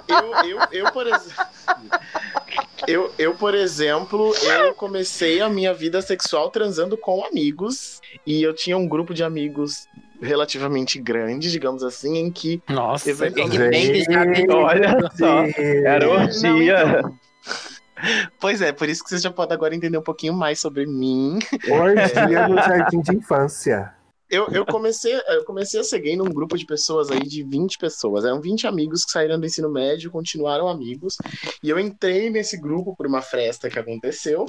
[0.08, 1.44] eu, eu, eu, por exemplo.
[2.86, 8.00] Eu, eu, por exemplo, eu comecei a minha vida sexual transando com amigos.
[8.26, 9.86] E eu tinha um grupo de amigos
[10.20, 12.62] relativamente grande, digamos assim, em que.
[12.68, 14.04] Nossa, Eventualmente.
[14.06, 15.44] tem- Olha só.
[15.56, 16.84] Era Não, orgia.
[16.98, 17.18] então.
[18.38, 21.38] Pois é, por isso que vocês já podem agora entender um pouquinho mais sobre mim.
[21.70, 23.93] Orgia no jardim de infância.
[24.30, 28.24] Eu, eu, comecei, eu comecei a seguir num grupo de pessoas aí, de 20 pessoas.
[28.24, 31.16] Eram 20 amigos que saíram do ensino médio, continuaram amigos.
[31.62, 34.44] E eu entrei nesse grupo por uma festa que aconteceu.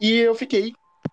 [0.00, 0.72] E eu fiquei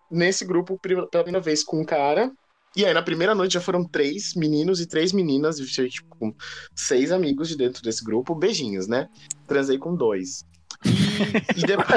[0.09, 2.31] nesse grupo pela primeira vez com um cara.
[2.75, 5.59] E aí, na primeira noite, já foram três meninos e três meninas.
[5.59, 6.33] Eu fiquei, tipo, com
[6.75, 8.35] seis amigos de dentro desse grupo.
[8.35, 9.09] Beijinhos, né?
[9.47, 10.43] Transei com dois.
[10.85, 11.87] E, e depois...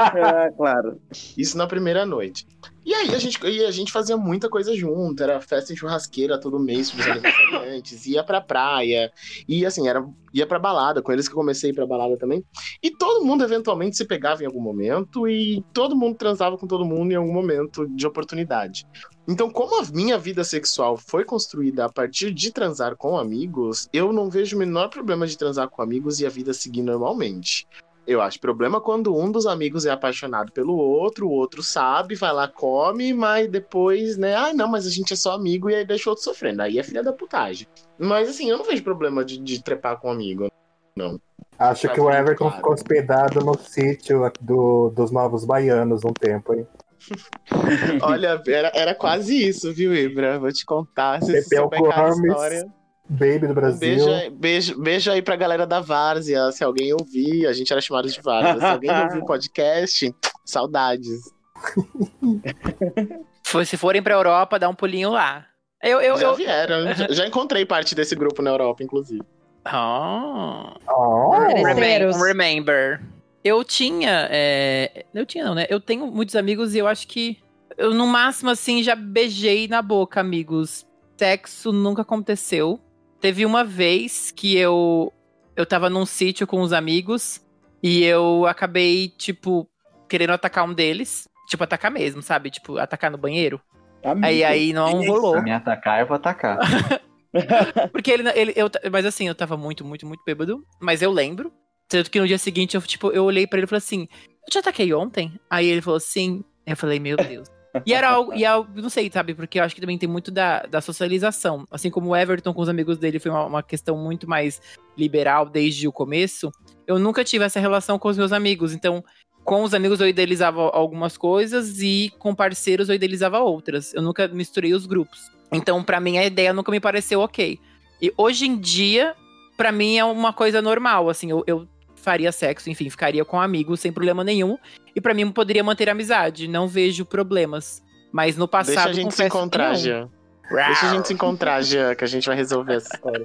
[0.00, 1.00] É, claro.
[1.36, 2.46] Isso na primeira noite.
[2.84, 6.40] E aí a gente, e a gente fazia muita coisa junto, era festa em churrasqueira
[6.40, 9.12] todo mês pros aniversariantes, ia pra praia,
[9.46, 12.16] e assim, era, ia pra balada, com eles que eu comecei a ir pra balada
[12.16, 12.42] também.
[12.82, 16.84] E todo mundo eventualmente se pegava em algum momento, e todo mundo transava com todo
[16.84, 18.86] mundo em algum momento de oportunidade.
[19.28, 24.12] Então, como a minha vida sexual foi construída a partir de transar com amigos, eu
[24.12, 27.68] não vejo o menor problema de transar com amigos e a vida seguir normalmente.
[28.06, 32.32] Eu acho problema quando um dos amigos é apaixonado pelo outro, o outro sabe, vai
[32.32, 34.34] lá, come, mas depois, né?
[34.34, 36.62] Ah, não, mas a gente é só amigo e aí deixa o outro sofrendo.
[36.62, 37.66] Aí é filha da putagem.
[37.98, 40.50] Mas assim, eu não vejo problema de, de trepar com um amigo.
[40.96, 41.20] Não.
[41.58, 42.56] Acho Tá que o Everton claro.
[42.56, 46.66] ficou hospedado no sítio do, dos Novos Baianos um tempo, hein?
[48.02, 50.38] Olha, era, era quase isso, viu, Ibra?
[50.38, 51.22] Vou te contar.
[51.22, 52.79] Se você Pepeu souber Gomes, história.
[53.10, 53.80] Baby do Um Brasil.
[53.80, 56.52] beijo, aí- beijo, beijo aí pra galera da Várzea.
[56.52, 58.58] Se alguém ouvir, a gente era chamado de Várzea.
[58.60, 61.20] Se alguém ouvir o podcast, saudades.
[63.66, 65.46] Se forem pra Europa, dá um pulinho lá.
[65.82, 66.34] Eu, eu, já eu...
[66.34, 66.92] vieram.
[66.94, 69.22] Já, já encontrei parte desse grupo na Europa, inclusive.
[69.66, 70.72] Oh.
[70.88, 71.56] Oh, Interessante.
[71.56, 72.16] Remem- Terceiros.
[72.16, 73.00] um remember.
[73.42, 74.28] Eu tinha.
[74.30, 75.66] é, Eu tinha, não, né?
[75.68, 77.38] Eu tenho muitos amigos e eu acho que.
[77.76, 80.86] Eu, no máximo, assim, já beijei na boca, amigos.
[81.16, 82.78] Sexo nunca aconteceu.
[83.20, 85.12] Teve uma vez que eu.
[85.56, 87.44] Eu tava num sítio com os amigos
[87.82, 89.68] e eu acabei, tipo,
[90.08, 91.28] querendo atacar um deles.
[91.48, 92.50] Tipo, atacar mesmo, sabe?
[92.50, 93.60] Tipo, atacar no banheiro.
[94.02, 94.26] Amigo.
[94.26, 95.36] Aí, aí não rolou.
[95.36, 96.58] Se me atacar, eu vou atacar.
[97.92, 100.64] Porque ele, ele eu, mas assim, eu tava muito, muito, muito bêbado.
[100.80, 101.52] Mas eu lembro.
[101.88, 104.08] Tanto que no dia seguinte, eu, tipo, eu olhei pra ele e falei assim:
[104.46, 105.38] Eu te ataquei ontem?
[105.50, 106.44] Aí ele falou sim.
[106.64, 107.48] Eu falei, meu Deus.
[107.86, 109.34] E era algo, e é algo, não sei, sabe?
[109.34, 111.64] Porque eu acho que também tem muito da, da socialização.
[111.70, 114.60] Assim como o Everton com os amigos dele foi uma, uma questão muito mais
[114.96, 116.50] liberal desde o começo.
[116.86, 118.72] Eu nunca tive essa relação com os meus amigos.
[118.72, 119.04] Então,
[119.44, 123.94] com os amigos eu idealizava algumas coisas e com parceiros eu idealizava outras.
[123.94, 125.30] Eu nunca misturei os grupos.
[125.52, 127.58] Então, pra mim, a ideia nunca me pareceu ok.
[128.00, 129.14] E hoje em dia,
[129.56, 131.68] pra mim é uma coisa normal, assim, eu, eu
[132.00, 134.58] faria sexo, enfim, ficaria com amigos sem problema nenhum.
[134.94, 137.82] E pra mim poderia manter a amizade, não vejo problemas.
[138.12, 138.74] Mas no passado.
[138.74, 139.74] Deixa a gente se encontrar, não.
[139.76, 140.08] Jean.
[140.50, 143.24] Deixa a gente se encontrar, Jean, que a gente vai resolver essa história.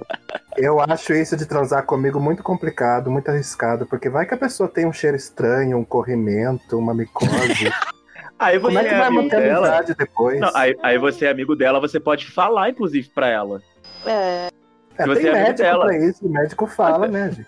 [0.56, 4.68] Eu acho isso de transar comigo muito complicado, muito arriscado, porque vai que a pessoa
[4.68, 7.28] tem um cheiro estranho, um corrimento, uma micose.
[8.38, 9.68] Aí você Como é que é vai amigo manter a dela.
[9.68, 10.38] amizade depois?
[10.38, 13.62] Não, aí, aí você é amigo dela, você pode falar, inclusive, pra ela.
[14.04, 14.50] É,
[14.98, 15.84] é, você tem é amigo médico dela.
[15.86, 17.46] pra isso, o médico fala, né, gente?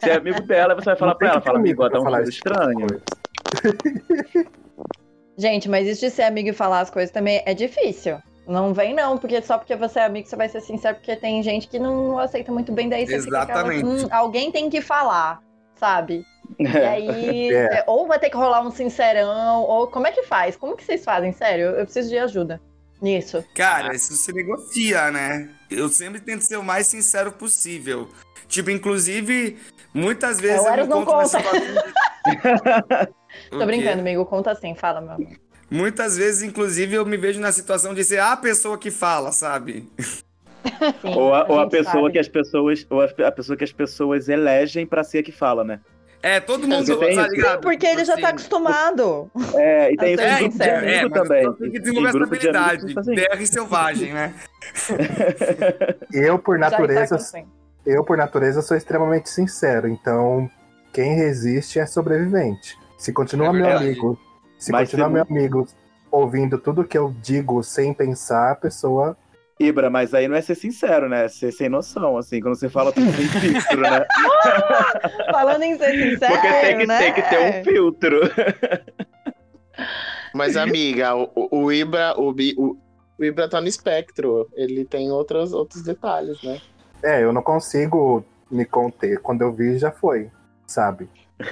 [0.00, 2.30] Você é amigo dela, você vai falar pra ela, fala, amigo tá um falar tipo
[2.30, 2.86] estranho.
[5.36, 8.18] Gente, mas isso de ser amigo e falar as coisas também é difícil.
[8.46, 11.42] Não vem não, porque só porque você é amigo você vai ser sincero, porque tem
[11.42, 14.04] gente que não aceita muito bem, daí você fica aquela, Exatamente.
[14.04, 15.40] "Hum, alguém tem que falar,
[15.76, 16.24] sabe?
[16.58, 17.78] E aí, É.
[17.78, 20.56] é, ou vai ter que rolar um sincerão, ou como é que faz?
[20.56, 21.32] Como que vocês fazem?
[21.32, 22.60] Sério, eu preciso de ajuda
[23.00, 23.44] nisso.
[23.54, 25.48] Cara, isso se negocia, né?
[25.70, 28.08] Eu sempre tento ser o mais sincero possível.
[28.48, 29.58] Tipo, inclusive,
[29.94, 31.38] muitas vezes É, o eu me Eros não conta.
[33.50, 35.28] Tô brincando, amigo, conta assim, fala, meu amor.
[35.70, 39.88] Muitas vezes, inclusive, eu me vejo na situação de ser a pessoa que fala, sabe?
[41.00, 42.12] Sim, Ou a, ou a pessoa sabe.
[42.12, 42.86] que as pessoas.
[42.90, 45.80] Ou a, a pessoa que as pessoas elegem pra ser a que fala, né?
[46.22, 47.30] É, todo mundo, tem tá isso?
[47.34, 47.54] ligado?
[47.54, 49.30] Sim, porque ele já tá Assim, acostumado.
[49.54, 51.52] É, e tem isso É, em grupo de é, amigo É, mas também.
[51.54, 52.82] tem que desenvolver essa grupo de habilidade.
[52.82, 53.16] você faz isso.
[53.28, 54.34] Terra e selvagem, né?
[56.12, 57.16] Eu, por natureza,
[57.86, 59.88] eu, por natureza, sou extremamente sincero.
[59.88, 60.48] Então,
[60.92, 62.76] quem resiste é sobrevivente.
[62.98, 64.18] Se continua É meu amigo,
[64.58, 65.66] se Mas continuar se- meu amigo
[66.10, 69.16] ouvindo tudo que eu digo sem pensar, a pessoa.
[69.60, 71.26] Ibra, mas aí não é ser sincero, né?
[71.26, 74.06] É ser sem noção, assim, quando você fala tudo sem filtro, né?
[75.30, 76.98] Falando em ser sincero, Porque tem que, né?
[76.98, 78.20] tem que ter um filtro.
[80.34, 82.76] Mas, amiga, o, o- Ibra, o, o,
[83.18, 84.48] o Ibra tá no espectro.
[84.54, 86.60] Ele tem outros, outros detalhes, né?
[87.02, 89.18] É, eu não consigo me conter.
[89.20, 90.30] Quando eu vi, já foi,
[90.66, 91.08] sabe?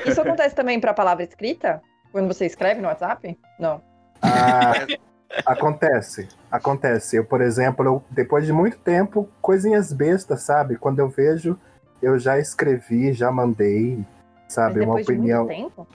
[0.06, 1.80] Isso acontece também pra palavra escrita?
[2.12, 3.36] Quando você escreve no WhatsApp?
[3.58, 3.82] Não.
[4.22, 4.72] Ah,
[5.44, 7.16] acontece, acontece.
[7.16, 10.76] Eu, por exemplo, eu- depois de muito tempo, coisinhas bestas, sabe?
[10.76, 11.58] Quando eu vejo,
[12.02, 14.04] eu já escrevi, já mandei,
[14.48, 14.80] sabe?
[14.80, 15.44] Uma depois de opinião.
[15.44, 15.86] muito tempo?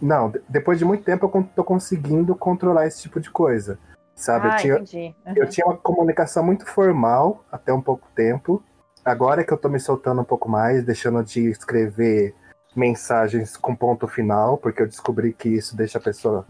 [0.00, 3.78] Não, de- depois de muito tempo eu tô conseguindo controlar esse tipo de coisa,
[4.14, 4.48] sabe?
[4.48, 5.14] ah, eu, tinha, entendi.
[5.26, 5.32] Uhum.
[5.36, 8.62] eu tinha uma comunicação muito formal até um pouco tempo.
[9.04, 12.34] Agora que eu tô me soltando um pouco mais, deixando de escrever
[12.74, 16.44] mensagens com ponto final, porque eu descobri que isso deixa a pessoa,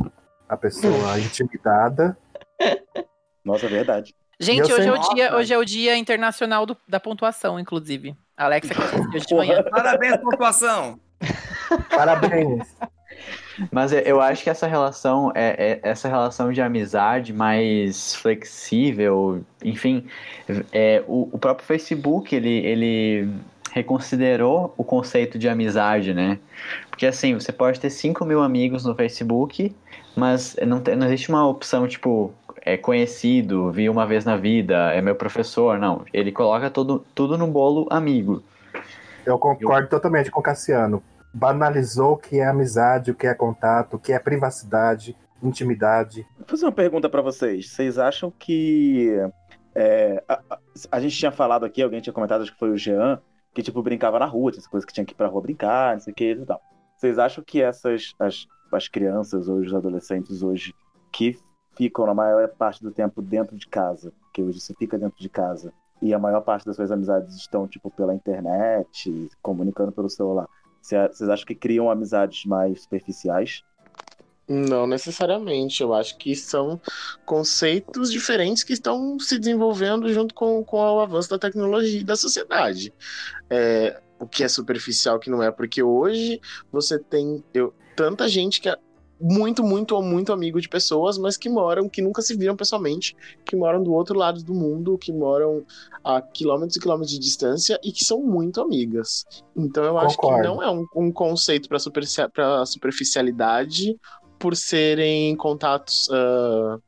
[0.48, 2.16] a pessoa intimidada.
[3.44, 4.14] Nossa, é verdade.
[4.38, 8.14] Gente, hoje sei- é, o dia, hoje é o dia internacional do- da pontuação, inclusive.
[8.36, 8.80] A Alexa que
[9.16, 9.46] hoje de Porra.
[9.46, 9.62] manhã.
[9.70, 11.00] Parabéns, pontuação!
[11.88, 12.76] Parabéns!
[13.72, 19.42] Mas eu- eu acho que essa relação é, é- essa relação de amizade mais flexível,
[19.64, 20.06] enfim,
[20.70, 23.28] é, o, o próprio Facebook ele, ele
[23.76, 26.38] reconsiderou o conceito de amizade, né?
[26.88, 29.76] Porque assim, você pode ter 5 mil amigos no Facebook,
[30.16, 34.92] mas não, tem- não existe uma opção tipo é conhecido, vi uma vez na vida,
[34.92, 36.04] é meu professor, não.
[36.12, 38.42] Ele coloca tudo, tudo no bolo amigo.
[39.26, 41.02] Eu concordo totalmente com o Cassiano.
[41.32, 46.26] banalizou o que é amizade, o que é contato, o que é privacidade, intimidade.
[46.38, 47.68] Vou fazer uma pergunta pra vocês.
[47.70, 49.10] Vocês acham que.
[49.74, 50.58] é, a, a-
[50.90, 53.20] a gente tinha falado aqui, alguém tinha comentado, acho que foi o Jean,
[53.56, 55.94] que tipo brincava na rua, tinha essa coisa que tinha que ir pra rua brincar,
[55.94, 56.60] não sei o que e tal.
[56.94, 58.12] Vocês acham que essas.
[58.18, 60.74] As, as crianças hoje, os adolescentes hoje,
[61.10, 61.38] que
[61.74, 65.28] ficam na maior parte do tempo dentro de casa, que hoje você fica dentro de
[65.30, 70.46] casa, e a maior parte das suas amizades estão, tipo, pela internet, comunicando pelo celular.
[70.82, 73.62] Cê- Vocês acham que criam amizades mais superficiais?
[74.48, 75.82] Não necessariamente.
[75.82, 76.80] Eu acho que são
[77.24, 82.16] conceitos diferentes que estão se desenvolvendo junto com, com o avanço da tecnologia e da
[82.16, 82.92] sociedade.
[83.50, 88.28] É, o que é superficial, o que não é, porque hoje você tem eu, tanta
[88.28, 88.76] gente que é
[89.20, 93.16] muito, muito ou muito amigo de pessoas, mas que moram, que nunca se viram pessoalmente,
[93.44, 95.64] que moram do outro lado do mundo, que moram
[96.04, 99.24] a quilômetros e quilômetros de distância e que são muito amigas.
[99.56, 100.48] Então eu acho que Concordo.
[100.48, 101.78] não é um, um conceito para
[102.66, 103.96] superficialidade
[104.38, 106.78] por serem contatos ah,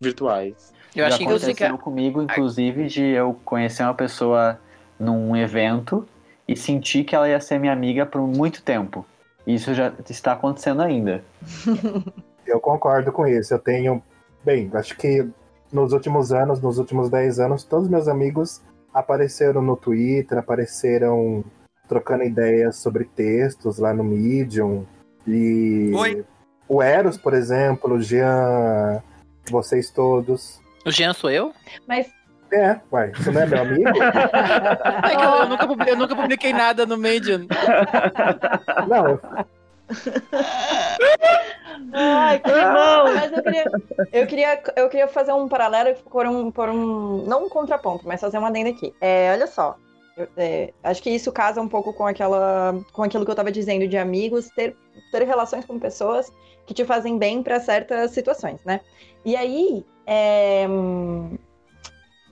[0.00, 0.72] virtuais.
[0.94, 1.78] Eu Já acho que aconteceu fica.
[1.78, 4.58] comigo, inclusive, de eu conhecer uma pessoa
[4.98, 6.08] num evento
[6.48, 9.04] e sentir que ela ia ser minha amiga por muito tempo.
[9.46, 11.22] Isso já está acontecendo ainda.
[12.46, 13.52] Eu concordo com isso.
[13.52, 14.02] Eu tenho.
[14.44, 15.28] Bem, acho que
[15.72, 18.62] nos últimos anos, nos últimos 10 anos, todos meus amigos
[18.94, 21.44] apareceram no Twitter, apareceram
[21.88, 24.86] trocando ideias sobre textos lá no Medium.
[25.26, 26.24] E Oi.
[26.68, 29.02] O Eros, por exemplo, o Jean,
[29.50, 30.60] vocês todos.
[30.84, 31.52] O Jean sou eu?
[31.86, 32.08] Mas
[32.52, 33.90] É, uai, você não é meu amigo?
[35.10, 37.46] É que eu, eu nunca, publi- eu nunca publiquei nada no Medium.
[38.88, 39.20] Não, eu-
[41.92, 43.04] Ai, que bom!
[43.14, 43.64] Mas eu queria,
[44.12, 47.24] eu queria, eu queria fazer um paralelo por um, por um.
[47.26, 48.94] Não um contraponto, mas fazer uma adenda aqui.
[49.00, 49.76] É, olha só.
[50.36, 53.86] É, acho que isso casa um pouco com, aquela, com aquilo que eu tava dizendo
[53.86, 54.76] de amigos, ter,
[55.12, 56.32] ter relações com pessoas
[56.64, 58.80] que te fazem bem para certas situações, né?
[59.24, 60.66] E aí, é,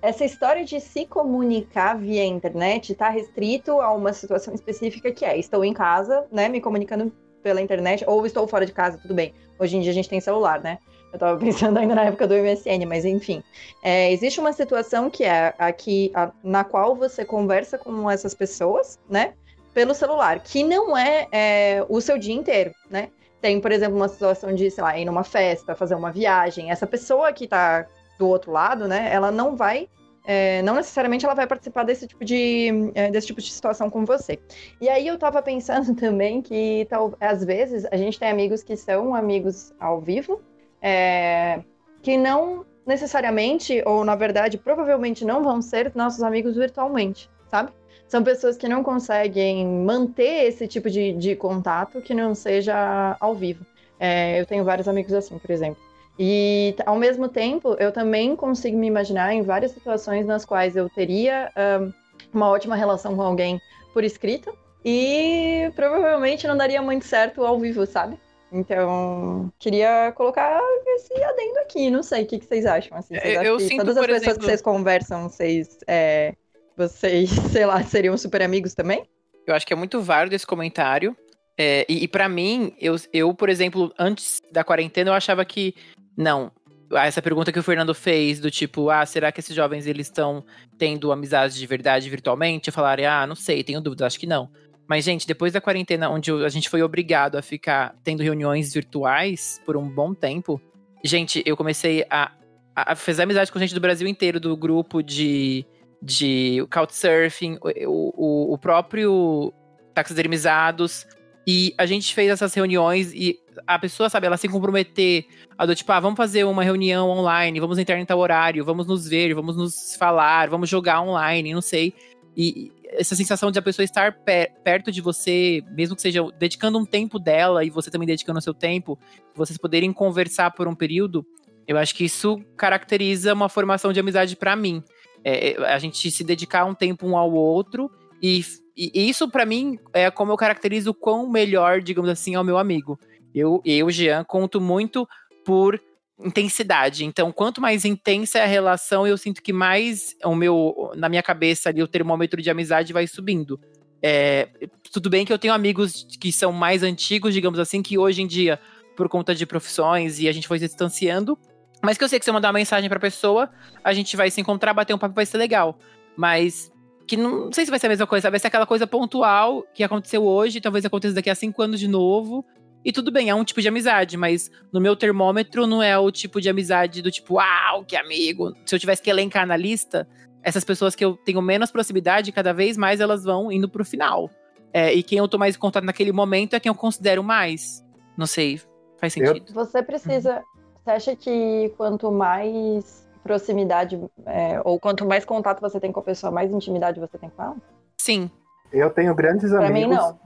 [0.01, 5.39] essa história de se comunicar via internet está restrito a uma situação específica que é:
[5.39, 9.35] estou em casa, né, me comunicando pela internet, ou estou fora de casa, tudo bem.
[9.59, 10.79] Hoje em dia a gente tem celular, né?
[11.15, 13.43] Eu tava pensando ainda na época do MSN, mas enfim.
[13.83, 18.99] É, existe uma situação que é aqui, a- na qual você conversa com essas pessoas,
[19.09, 19.35] né?
[19.73, 23.11] Pelo celular, que não é, é, o seu dia inteiro, né?
[23.41, 26.71] Tem, por exemplo, uma situação de, sei lá, ir numa festa, fazer uma viagem.
[26.71, 27.87] Essa pessoa que tá
[28.19, 29.09] do outro lado, né?
[29.13, 29.89] Ela não vai.
[30.27, 34.05] é, não necessariamente ela vai participar desse tipo de, é, desse tipo de situação com
[34.07, 34.39] você.
[34.81, 38.75] E aí eu tava pensando também que tal, às vezes a gente tem amigos que
[38.77, 40.41] são amigos ao vivo,
[40.85, 41.63] é,
[42.03, 47.73] que não necessariamente, ou na verdade, provavelmente não vão ser nossos amigos virtualmente, sabe?
[48.07, 53.35] São pessoas que não conseguem manter esse tipo de, de contato que não seja ao
[53.35, 53.65] vivo.
[53.99, 55.83] É, eu tenho vários amigos assim, por exemplo.
[56.19, 60.89] E ao mesmo tempo, eu também consigo me imaginar em várias situações nas quais eu
[60.91, 61.91] teria ahn,
[62.33, 63.59] uma ótima relação com alguém
[63.95, 68.19] por escrito e provavelmente não daria muito certo ao vivo, sabe?
[68.55, 70.61] Então, queria colocar
[70.97, 71.91] esse adendo aqui.
[71.91, 72.97] Não sei o que, que vocês acham.
[72.97, 76.35] Assim, vocês Eu- acham eu sinto, todas as pessoas exemplo- que vocês conversam, vocês, é,
[76.77, 79.05] vocês, sei lá, seriam super amigos também?
[79.47, 81.17] Eu acho que é muito válido esse comentário.
[81.59, 85.75] É, e, e para mim, eu, eu, por exemplo, antes da quarentena, eu achava que.
[86.17, 86.51] Não.
[86.93, 90.45] Essa pergunta que o Fernando fez, do tipo, ah, será que esses jovens eles estão
[90.79, 92.69] tendo amizades de verdade virtualmente?
[92.69, 94.49] Eu falaria, ah, não sei, tenho dúvidas, acho que não.
[94.89, 99.61] Mas, gente, depois da quarentena, onde a gente foi obrigado a ficar tendo reuniões virtuais
[99.65, 100.61] por um bom tempo,
[101.03, 102.33] gente, eu comecei a,
[102.77, 105.65] a, a fazer amizade com gente do Brasil inteiro, do grupo de,
[106.03, 109.53] de Couchsurfing, o, o, o próprio
[109.95, 111.07] taxidermizados.
[111.47, 115.27] E a gente fez essas reuniões e a pessoa, sabe, ela se comprometer
[115.59, 118.87] a do tipo, ah, vamos fazer uma reunião online, vamos entrar em tal horário, vamos
[118.87, 121.95] nos ver, vamos nos falar, vamos jogar online, não sei.
[122.37, 126.79] E essa sensação de a pessoa estar pe- perto de você, mesmo que seja dedicando
[126.79, 128.99] um tempo dela e você também dedicando o seu tempo,
[129.35, 131.27] vocês poderem conversar por um período,
[131.67, 134.83] eu acho que isso caracteriza uma formação de amizade pra mim.
[135.25, 137.91] É, é, a gente se dedicar um tempo um ao outro
[138.23, 138.45] e,
[138.77, 142.45] e isso pra mim é como eu caracterizo o quão melhor, digamos assim, é o
[142.45, 142.99] meu amigo.
[143.35, 145.09] Eu, eu, Jean, conto muito
[145.45, 145.81] por
[146.19, 147.05] intensidade.
[147.05, 151.23] Então, quanto mais intensa é a relação, eu sinto que mais o meu, na minha
[151.23, 153.59] cabeça ali, o termômetro de amizade vai subindo.
[154.03, 154.49] É,
[154.93, 158.27] tudo bem que eu tenho amigos que são mais antigos, digamos assim, que hoje em
[158.27, 158.61] dia,
[158.97, 161.39] por conta de profissões e a gente foi se distanciando,
[161.83, 163.51] mas que eu sei que se eu mandar uma mensagem pra pessoa,
[163.83, 165.79] a gente vai se encontrar, bater um papo, vai ser legal.
[166.17, 166.73] Mas
[167.07, 169.63] que não, não sei se vai ser a mesma coisa, vai ser aquela coisa pontual
[169.75, 172.45] que aconteceu hoje, talvez aconteça daqui a cinco anos de novo.
[172.85, 176.11] E tudo bem, é um tipo de amizade, mas no meu termômetro não é o
[176.11, 178.53] tipo de amizade do tipo, uau, que amigo.
[178.67, 180.07] Se eu tivesse que elencar na lista,
[180.43, 184.31] essas pessoas que eu tenho menos proximidade, cada vez mais elas vão indo pro final.
[184.73, 187.83] É, e quem eu tô mais em contato naquele momento é quem eu considero mais.
[188.19, 188.61] Não sei,
[188.99, 189.53] faz sentido.
[189.55, 190.43] Você precisa.
[190.85, 196.03] Você acha que quanto mais proximidade, é, ou quanto mais contato você tem com a
[196.03, 197.57] pessoa, mais intimidade você tem com ela?
[197.97, 198.31] Sim.
[198.71, 199.89] Eu tenho grandes Pra amigos.
[199.91, 200.19] mim, não.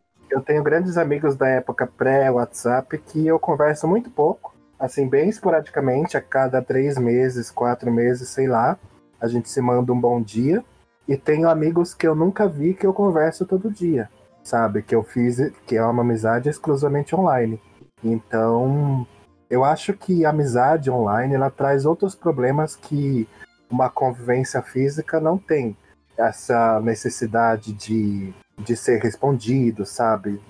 [0.30, 6.18] Eu tenho grandes amigos da época pré-WhatsApp que eu converso muito pouco, assim, bem esporadicamente,
[6.18, 8.78] a cada três meses, quatro meses, sei lá.
[9.20, 10.62] A gente se manda um bom dia.
[11.08, 14.10] E tenho amigos que eu nunca vi que eu converso todo dia,
[14.44, 14.82] sabe?
[14.82, 17.58] Que eu fiz, que é uma amizade exclusivamente online.
[18.04, 19.06] Então,
[19.48, 23.26] eu acho que a amizade online ela traz outros problemas que
[23.70, 25.74] uma convivência física não tem.
[26.18, 30.40] Essa necessidade de de ser respondido, sabe?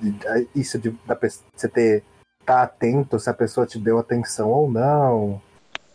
[0.54, 1.16] Isso de da
[1.54, 2.02] você ter
[2.44, 5.40] tá atento se a pessoa te deu atenção ou não.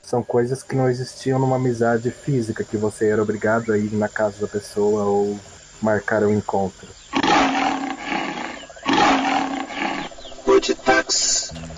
[0.01, 4.09] São coisas que não existiam numa amizade física, que você era obrigado a ir na
[4.09, 5.39] casa da pessoa ou
[5.81, 6.87] marcar um encontro.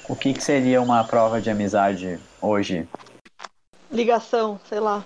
[0.09, 2.87] O que, que seria uma prova de amizade hoje?
[3.91, 5.05] Ligação, sei lá.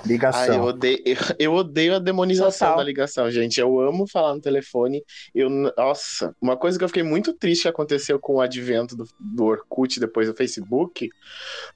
[0.00, 0.64] Ah, eu Ligação.
[0.64, 2.76] odeio, eu, eu odeio a demonização Total.
[2.78, 3.60] da ligação, gente.
[3.60, 5.02] Eu amo falar no telefone.
[5.34, 9.06] Eu, nossa, uma coisa que eu fiquei muito triste que aconteceu com o advento do,
[9.18, 11.08] do Orkut depois do Facebook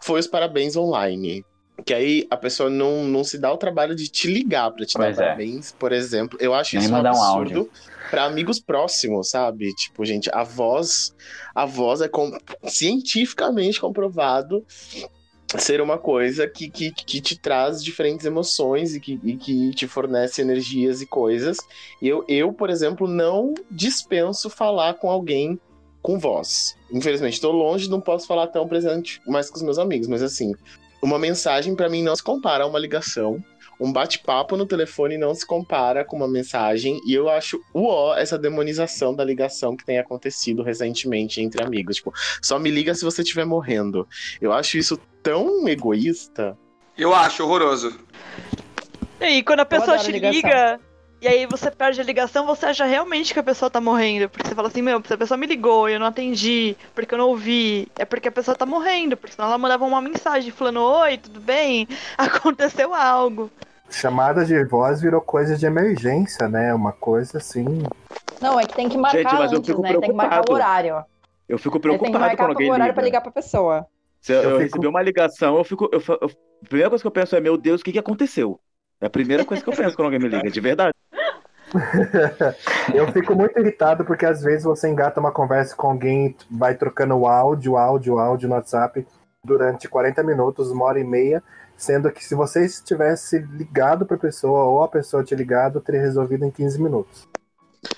[0.01, 1.45] foi os parabéns online.
[1.85, 4.95] Que aí a pessoa não, não se dá o trabalho de te ligar pra te
[4.95, 5.27] Pois dar é.
[5.27, 6.39] parabéns, por exemplo.
[6.41, 7.71] Eu acho Nem isso um mandar um absurdo áudio.
[8.11, 9.75] pra amigos próximos, sabe?
[9.75, 11.13] Tipo, gente, a voz,
[11.53, 14.65] a voz é com- cientificamente comprovado
[15.61, 19.87] ser uma coisa que, que, que te traz diferentes emoções e que, e que te
[19.87, 21.59] fornece energias e coisas.
[22.01, 25.59] Eu, eu, por exemplo, não dispenso falar com alguém
[26.03, 26.77] com voz.
[26.93, 30.53] Infelizmente, estou longe, não posso falar tão presente mais com os meus amigos, mas assim,
[31.03, 33.43] uma mensagem pra mim não se compara a uma ligação.
[33.81, 38.39] Um bate-papo no telefone não se compara com uma mensagem, e eu acho uó essa
[38.39, 41.97] demonização da ligação que tem acontecido recentemente entre amigos.
[41.97, 44.07] Tipo, só me liga se você estiver morrendo.
[44.41, 46.57] Eu acho isso tão egoísta.
[46.97, 47.99] Eu acho horroroso.
[49.21, 50.33] E aí, quando a pessoa te ligação.
[50.33, 50.81] liga
[51.21, 54.29] e aí você perde a ligação, você acha realmente que a pessoa tá morrendo.
[54.29, 57.15] Porque você fala assim, meu, se a pessoa me ligou e eu não atendi, porque
[57.15, 59.17] eu não ouvi, é porque a pessoa tá morrendo.
[59.17, 61.89] Porque senão ela mandava uma mensagem falando, oi, tudo bem?
[62.19, 63.51] Aconteceu algo.
[63.89, 66.75] Chamada de voz virou coisa de emergência, né?
[66.75, 67.83] Uma coisa assim.
[68.43, 69.93] Não, é que tem que marcar Gente, mas eu antes, fico né?
[69.93, 70.53] Tem que marcar o preocupado.
[70.53, 71.05] horário.
[71.49, 72.95] Eu fico Aí tem que preocupado marcar quando alguém o horário liga.
[72.95, 73.87] pra ligar pra pessoa.
[74.25, 75.87] Se eu, Eu eu fico- recebi uma ligação, eu fico.
[75.93, 76.31] eu eu-
[76.63, 78.59] a primeira coisa que eu penso é, meu Deus, o que, que aconteceu?
[78.99, 80.95] É a primeira coisa que eu penso quando alguém me liga, de verdade.
[82.95, 87.27] Eu fico muito irritado porque às vezes você engata uma conversa com alguém, vai trocando
[87.27, 89.07] áudio, áudio, áudio no WhatsApp
[89.45, 91.43] durante 40 minutos, uma hora e meia,
[91.77, 96.45] sendo que se você tivesse ligado pra pessoa ou a pessoa te ligado, teria resolvido
[96.47, 97.29] em 15 minutos.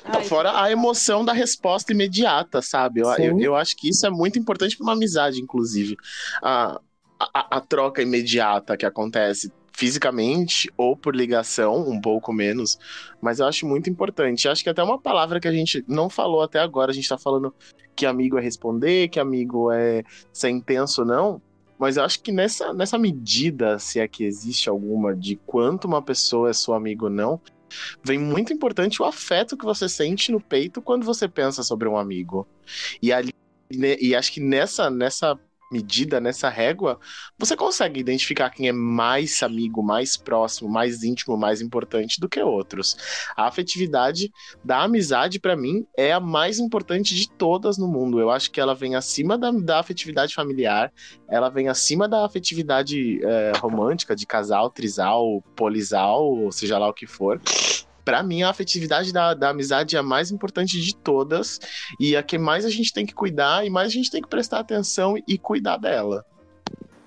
[0.05, 3.01] Ai, Fora a emoção da resposta imediata, sabe?
[3.01, 5.97] Eu, eu, eu acho que isso é muito importante para uma amizade, inclusive.
[6.43, 6.80] A,
[7.18, 12.78] a, a troca imediata que acontece fisicamente ou por ligação, um pouco menos,
[13.20, 14.49] mas eu acho muito importante.
[14.49, 17.18] Acho que até uma palavra que a gente não falou até agora, a gente tá
[17.18, 17.55] falando
[17.95, 21.43] que amigo é responder, que amigo é ser intenso ou não,
[21.78, 26.01] mas eu acho que nessa, nessa medida, se é que existe alguma, de quanto uma
[26.01, 27.41] pessoa é seu amigo ou não,
[28.02, 31.96] vem muito importante o afeto que você sente no peito quando você pensa sobre um
[31.96, 32.46] amigo.
[33.02, 33.32] E ali
[33.74, 35.38] né, e acho que nessa nessa
[35.70, 36.98] medida, nessa régua,
[37.38, 42.40] você consegue identificar quem é mais amigo, mais próximo, mais íntimo, mais importante do que
[42.40, 42.96] outros.
[43.36, 44.32] A afetividade
[44.64, 48.20] da amizade, pra mim, é a mais importante de todas no mundo.
[48.20, 50.92] Eu acho que ela vem acima da, da afetividade familiar,
[51.28, 56.94] ela vem acima da afetividade é, romântica, de casal, trisal, polisal, ou seja lá o
[56.94, 57.40] que for.
[58.07, 61.59] Pra mim, a afetividade da, da amizade é a mais importante de todas
[61.98, 64.28] e a que mais a gente tem que cuidar e mais a gente tem que
[64.28, 66.24] prestar atenção e cuidar dela.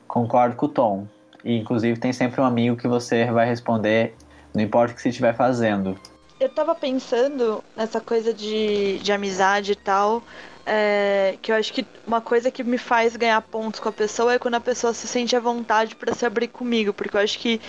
[0.09, 1.07] Concordo com o Tom.
[1.41, 4.13] E, inclusive, tem sempre um amigo que você vai responder,
[4.53, 5.97] não importa o que você estiver fazendo.
[6.37, 10.21] Eu tava pensando nessa coisa de, de amizade e tal.
[10.65, 14.33] é, que eu acho que uma coisa que me faz ganhar pontos com a pessoa
[14.33, 16.91] é quando a pessoa se sente à vontade pra se abrir comigo.
[16.91, 17.61] Porque eu acho que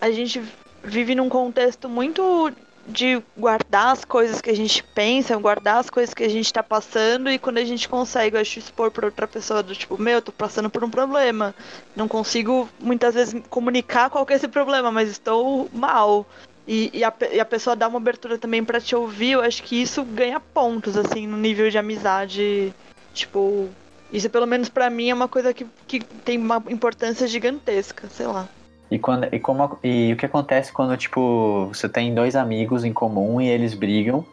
[0.00, 0.42] a gente
[0.82, 2.50] vive num contexto muito
[2.90, 6.62] de guardar as coisas que a gente pensa, guardar as coisas que a gente tá
[6.62, 10.14] passando e quando a gente consegue, eu acho, expor pra outra pessoa do tipo, meu,
[10.14, 11.54] eu tô passando por um problema.
[11.94, 16.26] Não consigo muitas vezes comunicar qual que é esse problema, mas estou mal.
[16.66, 19.62] E, e, a, e a pessoa dá uma abertura também pra te ouvir, eu acho
[19.62, 22.74] que isso ganha pontos, assim, no nível de amizade.
[23.14, 23.68] Tipo,
[24.12, 28.26] isso pelo menos pra mim é uma coisa que, que tem uma importância gigantesca, sei
[28.26, 28.48] lá.
[28.90, 32.92] E, quando, e, como, e o que acontece quando, tipo, você tem dois amigos em
[32.92, 34.24] comum e eles brigam,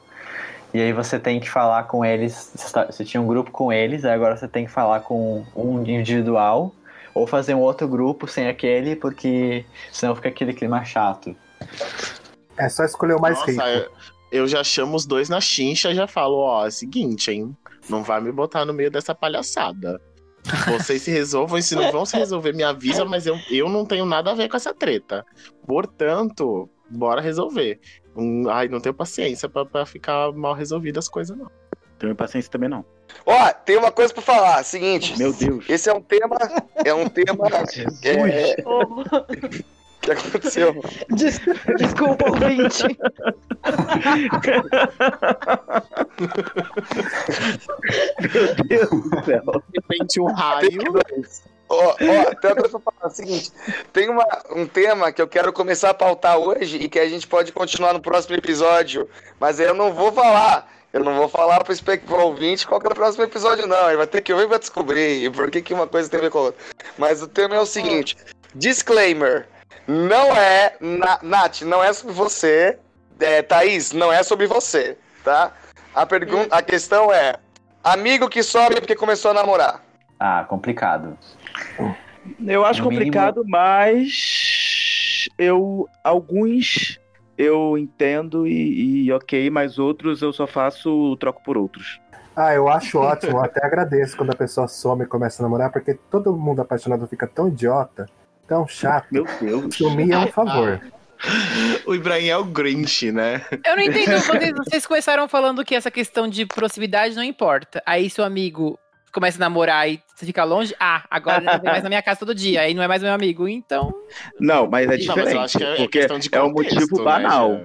[0.74, 3.72] e aí você tem que falar com eles, você tá- você tinha um grupo com
[3.72, 6.74] eles, aí agora você tem que falar com um individual,
[7.14, 11.36] ou fazer um outro grupo sem aquele, porque senão fica aquele clima chato.
[12.58, 13.64] É só escolher o mais Nossa, rico.
[13.64, 13.92] eu,
[14.32, 17.56] eu já chamo os dois na chincha e já falo, ó, é o seguinte, hein?
[17.90, 20.02] Não vai me botar no meio dessa palhaçada.
[20.68, 23.86] Vocês se resolvam e se não vão se resolver, me avisa, mas eu, eu não
[23.86, 25.26] tenho nada a ver com essa treta.
[25.66, 27.80] Portanto, bora resolver.
[28.16, 31.50] Hum, ai, não tenho paciência pra, pra ficar mal resolvidas as coisas, não.
[32.00, 32.86] Tenho paciência também não.
[33.26, 34.64] Ó, tem uma coisa pra falar.
[34.64, 35.18] Seguinte.
[35.18, 35.66] Meu Deus.
[35.68, 36.38] Esse é um tema.
[36.86, 37.48] É um tema.
[38.04, 38.56] é,
[40.16, 40.82] que aconteceu?
[41.10, 41.40] des-
[41.78, 42.84] desculpa, ouvinte.
[48.34, 49.42] Meu Deus do céu.
[49.44, 50.70] De repente, um raio.
[51.70, 51.96] Ó, ó,
[52.56, 53.10] coisa pra falar.
[53.14, 53.52] Seguinte,
[53.92, 57.28] tem uma, um tema que eu quero começar a pautar hoje e que a gente
[57.28, 59.08] pode continuar no próximo episódio,
[59.40, 60.72] mas eu não vou falar.
[60.94, 63.88] Eu não vou falar pro, pro ouvinte qual que é o próximo episódio, não.
[63.90, 66.32] Ele vai ter que ouvir pra descobrir por que, que uma coisa tem a ver
[66.32, 66.64] com a outra.
[66.98, 68.16] Mas o tema é o seguinte:
[68.56, 69.48] disclaimer.
[69.88, 70.76] Não é.
[70.80, 72.78] Na, Nath, não é sobre você.
[73.20, 75.52] É, Thaís, não é sobre você, tá?
[75.96, 77.36] A, pergunta, a questão é:
[77.84, 79.84] amigo que some porque começou a namorar.
[80.20, 81.18] Ah, complicado.
[82.46, 87.00] Eu acho No mínimo- complicado, mas eu alguns
[87.38, 92.00] eu entendo e, e ok, mas outros eu só faço troco por outros.
[92.36, 95.72] Ah, eu acho ótimo, eu até agradeço quando a pessoa some e começa a namorar,
[95.72, 98.08] porque todo mundo apaixonado fica tão idiota,
[98.48, 99.08] tão chato.
[99.12, 99.76] Meu Deus.
[99.76, 100.82] Sumir é um favor.
[101.86, 103.44] O Ibrahim é o Grinch, né?
[103.66, 104.20] Eu não entendo.
[104.20, 107.82] Vocês, vocês começaram falando que essa questão de proximidade não importa.
[107.86, 108.78] Aí seu amigo
[109.12, 110.76] começa a namorar e você fica longe.
[110.80, 112.62] Ah, agora ele não vem mais na minha casa todo dia.
[112.62, 113.48] Aí não é mais meu amigo.
[113.48, 113.92] Então.
[114.40, 116.42] Não, mas é Não, mas diferente, eu acho que é- é porque questão de é
[116.42, 117.54] um contexto, motivo né, banal.
[117.56, 117.64] já.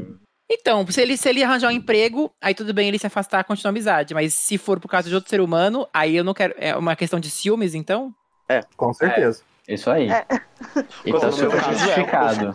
[0.51, 3.70] Então, se ele, se ele arranjar um emprego, aí tudo bem ele se afastar, continuar
[3.70, 4.12] a amizade.
[4.14, 6.55] Mas se for por causa de outro ser humano, aí eu não quero.
[6.59, 8.14] É uma questão de ciúmes, então?
[8.76, 9.43] Com certeza.
[9.69, 10.11] Isso aí.
[10.11, 10.27] É.
[11.07, 11.63] Então, meu super é.
[11.73, 12.55] justificado.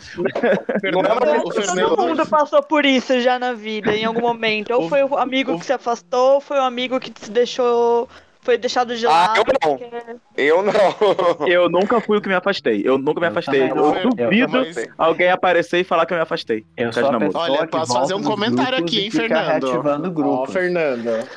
[0.83, 4.71] Eu todo mundo passou por isso já na vida, em algum momento.
[4.73, 8.07] Ou foi o amigo o- que se afastou, ou foi o amigo que se deixou.
[8.41, 9.37] Foi deixado de Ah, lado.
[9.39, 9.77] eu não.
[9.77, 11.47] porque- Eu não.
[11.47, 12.81] Eu nunca fui o que me afastei.
[12.85, 13.69] Eu nunca me Eu afastei.
[13.69, 14.09] Eu, não.
[14.09, 16.65] duvido Mas- alguém aparecer e falar que eu me afastei.
[16.77, 17.31] Eu Tá sou de a namoro.
[17.33, 19.47] pessoa Olha, posso fazer um comentário aqui, hein, Fernando?
[19.67, 20.53] reativando Ó, grupos.
[20.53, 21.27] Fernando.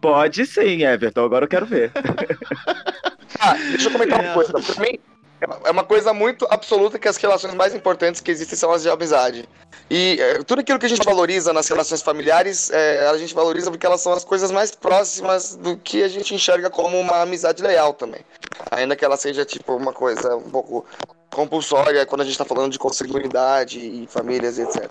[0.00, 1.24] Pode sim, Everton.
[1.24, 1.90] Agora eu quero ver.
[3.40, 4.52] Ah, deixa eu comentar uma coisa.
[4.52, 4.98] Pra mim,
[5.64, 8.90] é uma coisa muito absoluta que as relações mais importantes que existem são as de
[8.90, 9.48] amizade.
[9.90, 13.70] E é, tudo aquilo que a gente valoriza nas relações familiares, é, a gente valoriza
[13.70, 17.62] porque elas são as coisas mais próximas do que a gente enxerga como uma amizade
[17.62, 18.20] leal também.
[18.70, 20.86] Ainda que ela seja, tipo, uma coisa um pouco
[21.30, 24.88] compulsória quando a gente tá falando de consanguinidade e famílias etc.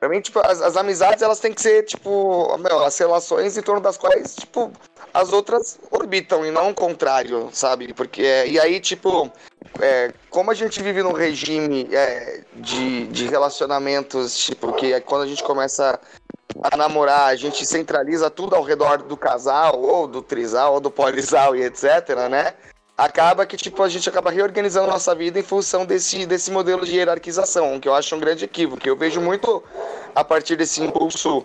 [0.00, 3.62] Pra mim, tipo, as, as amizades, elas têm que ser, tipo, meu, as relações em
[3.62, 4.72] torno das quais, tipo,
[5.12, 7.92] as outras orbitam e não o contrário, sabe?
[7.92, 9.30] Porque, e aí, tipo,
[9.80, 15.22] é, como a gente vive num regime é, de, de relacionamentos, tipo, que é quando
[15.22, 16.00] a gente começa
[16.62, 20.90] a namorar, a gente centraliza tudo ao redor do casal, ou do trisal, ou do
[20.90, 22.54] polisal e etc, né?
[22.96, 26.94] Acaba que, tipo, a gente acaba reorganizando nossa vida em função desse, desse modelo de
[26.96, 28.86] hierarquização, que eu acho um grande equívoco.
[28.86, 29.62] Eu vejo muito
[30.14, 31.44] a partir desse impulso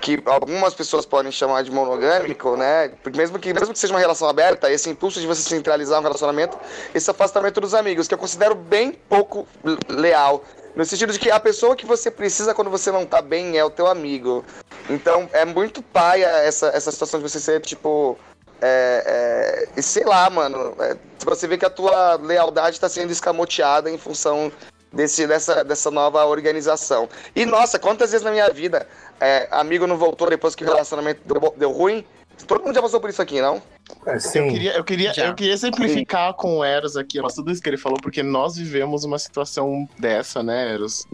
[0.00, 2.90] que algumas pessoas podem chamar de monogâmico, né?
[3.02, 6.02] Porque mesmo que, mesmo que seja uma relação aberta, esse impulso de você centralizar um
[6.02, 6.58] relacionamento,
[6.94, 9.46] esse afastamento dos amigos, que eu considero bem pouco
[9.88, 10.42] leal.
[10.74, 13.64] No sentido de que a pessoa que você precisa quando você não tá bem é
[13.64, 14.44] o teu amigo.
[14.88, 18.16] Então é muito paia essa, essa situação de você ser, tipo.
[18.62, 20.74] É, é, sei lá, mano.
[20.80, 24.50] É, você vê que a tua lealdade está sendo escamoteada em função
[24.92, 27.08] desse, dessa, dessa nova organização.
[27.34, 28.86] E nossa, quantas vezes na minha vida
[29.20, 32.04] é, amigo não voltou depois que o relacionamento deu, deu ruim?
[32.46, 33.62] Todo mundo já passou por isso aqui, não?
[34.06, 34.38] É, sim.
[34.38, 35.26] Eu queria, eu queria, Já.
[35.26, 38.56] eu queria exemplificar com o Eros aqui, mas tudo isso que ele falou, porque nós
[38.56, 41.06] vivemos uma situação dessa, né, Eros?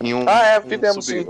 [0.00, 1.28] Em um, Ah, é, um fizemos sub- sim.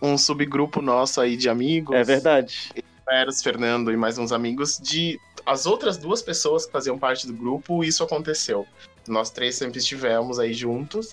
[0.00, 1.94] um subgrupo nosso aí de amigos.
[1.94, 2.70] É verdade.
[3.10, 7.34] Eros, Fernando e mais uns amigos, de as outras duas pessoas que faziam parte do
[7.34, 8.66] grupo, isso aconteceu.
[9.08, 11.12] Nós três sempre estivemos aí juntos.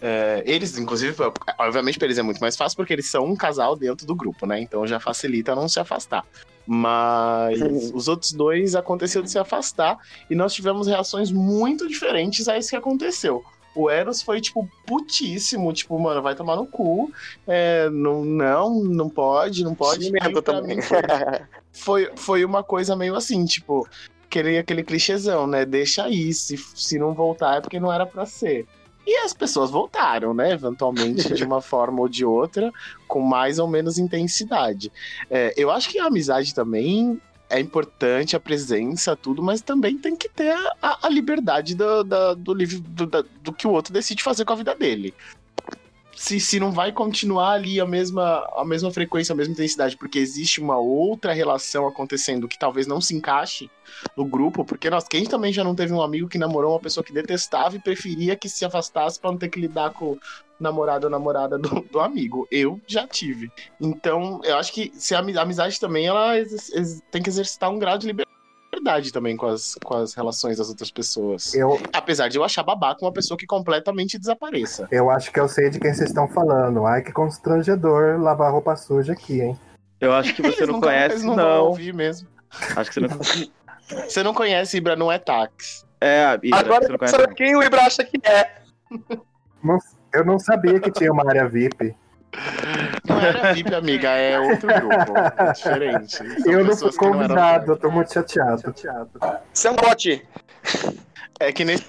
[0.00, 1.14] É, eles, inclusive,
[1.58, 4.46] obviamente pra eles é muito mais fácil porque eles são um casal dentro do grupo,
[4.46, 4.60] né?
[4.60, 6.24] Então já facilita não se afastar.
[6.66, 7.60] Mas
[7.92, 9.98] os outros dois aconteceu de se afastar
[10.30, 13.44] e nós tivemos reações muito diferentes a isso que aconteceu.
[13.74, 17.12] O Eros foi, tipo, putíssimo, tipo, mano, vai tomar no cu.
[17.46, 20.12] É, não, não, não pode, não pode.
[20.12, 21.02] Mim foi,
[21.72, 23.86] foi, foi uma coisa meio assim, tipo,
[24.34, 25.64] aquele, aquele clichêzão, né?
[25.64, 28.66] Deixa aí, se, se não voltar é porque não era pra ser.
[29.06, 30.52] E as pessoas voltaram, né?
[30.52, 32.72] Eventualmente, de uma forma ou de outra,
[33.06, 34.90] com mais ou menos intensidade.
[35.30, 37.20] É, eu acho que a amizade também
[37.50, 40.50] é importante, a presença, tudo, mas também tem que ter
[40.82, 44.54] a- a, liberdade do, da- do, livre, do, do que o outro decide fazer com
[44.54, 45.14] a vida dele.
[46.24, 50.18] Se, se não vai continuar ali a mesma, a mesma frequência, a mesma intensidade, porque
[50.18, 53.70] existe uma outra relação acontecendo que talvez não se encaixe
[54.16, 57.04] no grupo, porque nós, quem também já não teve um amigo que namorou uma pessoa
[57.04, 60.16] que detestava e preferia que se afastasse pra não ter que lidar com
[60.58, 62.48] namorado ou namorada do, do amigo.
[62.50, 63.52] Eu já tive.
[63.78, 66.32] Então, eu acho que se a ami- a amizade também, ela
[67.10, 68.23] tem que exercitar um grau de liberdade
[69.12, 71.54] também com as, com as relações das outras pessoas.
[71.54, 74.88] Eu, Apesar de eu achar babaca uma pessoa que completamente desapareça.
[74.90, 76.86] eu acho que eu sei de quem vocês estão falando.
[76.86, 79.58] Ai, que constrangedor lavar roupa suja aqui, hein?
[80.00, 81.64] Eu acho que você não nunca- conhece, não vão não.
[81.66, 82.28] ouvir mesmo.
[82.76, 83.18] Acho que você não.
[84.08, 85.84] Você não conhece Ibra, não é táxi.
[86.00, 87.16] É, Ibra, Agora você não conhece.
[87.18, 88.50] sabe quem o Ibra acha que é.
[89.62, 89.78] Não-
[90.14, 91.94] eu não sabia que tinha uma área VIP.
[93.08, 95.18] Não era VIP, amiga, é outro grupo.
[95.36, 96.16] É diferente.
[96.16, 98.74] São eu não fui convidado, eu tô muito chateado.
[99.52, 100.26] Você é um bote.
[101.38, 101.86] É que nesse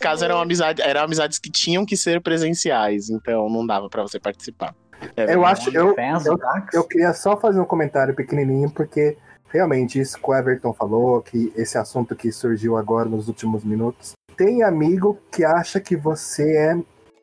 [0.00, 4.18] caso eram, amizade, eram amizades que tinham que ser presenciais, então não dava pra você
[4.18, 4.74] participar.
[5.16, 5.94] É, Eu acho, eu,
[6.24, 6.38] eu,
[6.72, 9.16] eu queria só fazer um comentário pequenininho, porque
[9.48, 14.12] realmente isso que o Everton falou, que esse assunto que surgiu agora nos últimos minutos,
[14.36, 16.76] tem amigo que acha que você é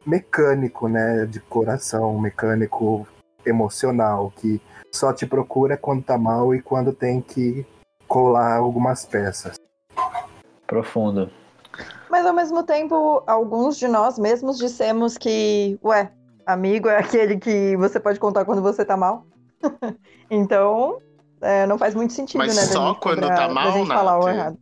[0.05, 3.07] mecânico, né, de coração, mecânico
[3.45, 7.65] emocional, que só te procura quando tá mal e quando tem que
[8.07, 9.55] colar algumas peças.
[10.67, 11.29] Profundo.
[12.09, 16.11] Mas ao mesmo tempo, alguns de nós mesmos dissemos que, ué,
[16.45, 19.25] amigo é aquele que você pode contar quando você tá mal.
[20.29, 20.99] então,
[21.41, 22.61] é, não faz muito sentido, Mas né?
[22.61, 24.57] só quando cobrar- tá mal, gente falar o errado.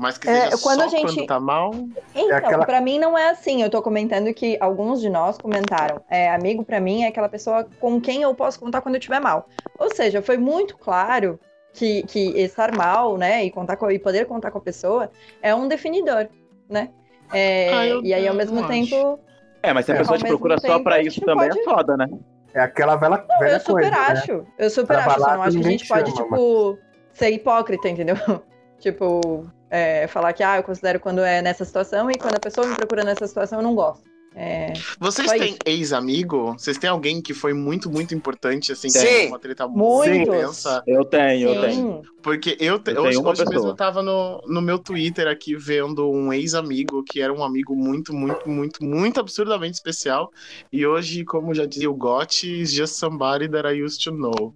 [0.00, 1.72] Mas que É, seja quando só a gente- quando tá mal.
[2.14, 3.62] Então, aquela- pra mim não é assim.
[3.64, 6.00] Eu tô comentando que alguns de nós comentaram.
[6.08, 9.20] É, amigo pra mim é aquela pessoa com quem eu posso contar quando eu estiver
[9.20, 9.48] mal.
[9.76, 11.40] Ou seja, foi muito claro
[11.72, 15.10] que, que estar mal, né, e contar com, e poder contar com a pessoa
[15.42, 16.28] é um definidor,
[16.70, 16.90] né?
[17.32, 19.18] É, eu- e aí ao mesmo não tempo,
[19.62, 19.98] É, mas se a É.
[19.98, 22.06] pessoa te procura só tempo, pra a isso também pode- é foda, né?
[22.54, 23.96] É aquela velha, Não, velha eu super coisa, né?
[24.12, 24.46] acho.
[24.56, 25.20] Eu super Pra acho.
[25.20, 26.78] Só não acho que a gente pode, chama, tipo,
[27.12, 28.14] ser hipócrita, entendeu?
[28.78, 32.66] tipo, é, falar que, ah, eu considero quando é nessa situação e quando a pessoa
[32.66, 34.08] me procura nessa situação eu não gosto.
[34.40, 36.52] É, Vocês têm ex-amigo?
[36.52, 39.26] Vocês têm alguém que foi muito, muito importante, assim, que Sim.
[39.28, 40.80] uma treta muito intensa?
[40.86, 41.72] Eu tenho, eu tenho.
[41.74, 42.02] sim.
[42.22, 45.56] Porque eu, te- Eu tenho hoje, hoje mesmo eu tava no, no meu Twitter aqui
[45.56, 50.30] vendo um ex-amigo que era um amigo muito, muito, muito, muito absurdamente especial.
[50.72, 54.54] E hoje, como já dizia o Gotti, is just somebody that I used to know.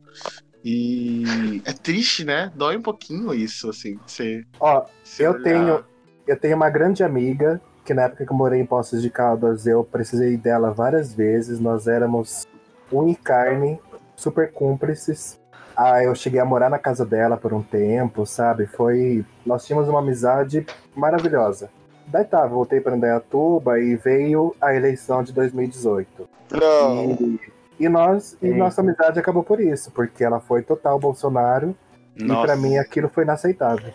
[0.64, 2.52] E é triste, né?
[2.54, 3.98] Dói um pouquinho isso, assim.
[4.06, 5.42] Você, Ó, você eu olhar.
[5.42, 5.84] tenho,
[6.26, 9.66] eu tenho uma grande amiga que na época que eu morei em Poços de Caldas
[9.66, 11.58] eu precisei dela várias vezes.
[11.58, 12.46] Nós éramos
[12.92, 13.80] um e carne,
[14.16, 15.40] super cúmplices.
[15.76, 18.66] Ah, eu cheguei a morar na casa dela por um tempo, sabe?
[18.66, 21.70] Foi, nós tínhamos uma amizade maravilhosa.
[22.06, 26.28] Daí tá, voltei para Indaiatuba e veio a eleição de 2018.
[26.52, 27.12] Não.
[27.12, 27.40] E,
[27.78, 31.74] e nós, e nossa amizade acabou por isso, porque ela foi total Bolsonaro
[32.16, 32.46] e Nossa.
[32.46, 33.92] pra mim aquilo foi inaceitável.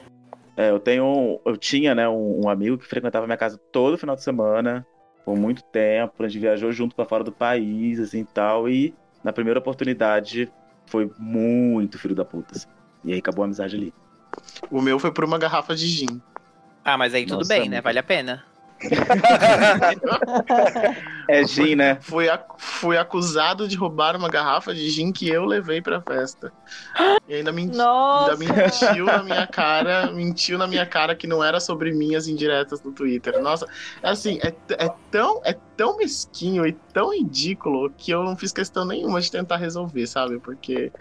[0.56, 1.40] É, eu tenho.
[1.46, 4.86] Eu tinha, né, um, um amigo que frequentava minha casa todo final de semana,
[5.24, 6.24] por muito tempo.
[6.24, 8.68] A gente viajou junto pra fora do país, assim e tal.
[8.68, 10.52] E na primeira oportunidade,
[10.88, 12.56] foi muito filho da puta.
[12.56, 12.68] assim.
[13.06, 13.94] E aí acabou a amizade ali.
[14.72, 16.22] O meu foi por uma garrafa de gin.
[16.84, 17.76] Ah, mas aí tudo Nossa, bem, amigo.
[17.76, 17.82] né?
[17.82, 18.44] Vale a pena.
[21.30, 21.98] É gin, né?
[22.02, 22.26] Fui,
[22.58, 26.54] fui acusado de roubar uma garrafa de gin que eu levei pra festa.
[27.28, 31.60] E ainda, men- ainda mentiu na minha cara, mentiu na minha cara que não era
[31.60, 33.42] sobre minhas indiretas no Twitter.
[33.42, 33.68] Nossa,
[34.02, 34.54] é assim, é,
[34.86, 39.30] é tão, é tão mesquinho e tão ridículo que eu não fiz questão nenhuma de
[39.30, 40.40] tentar resolver, sabe?
[40.40, 40.92] Porque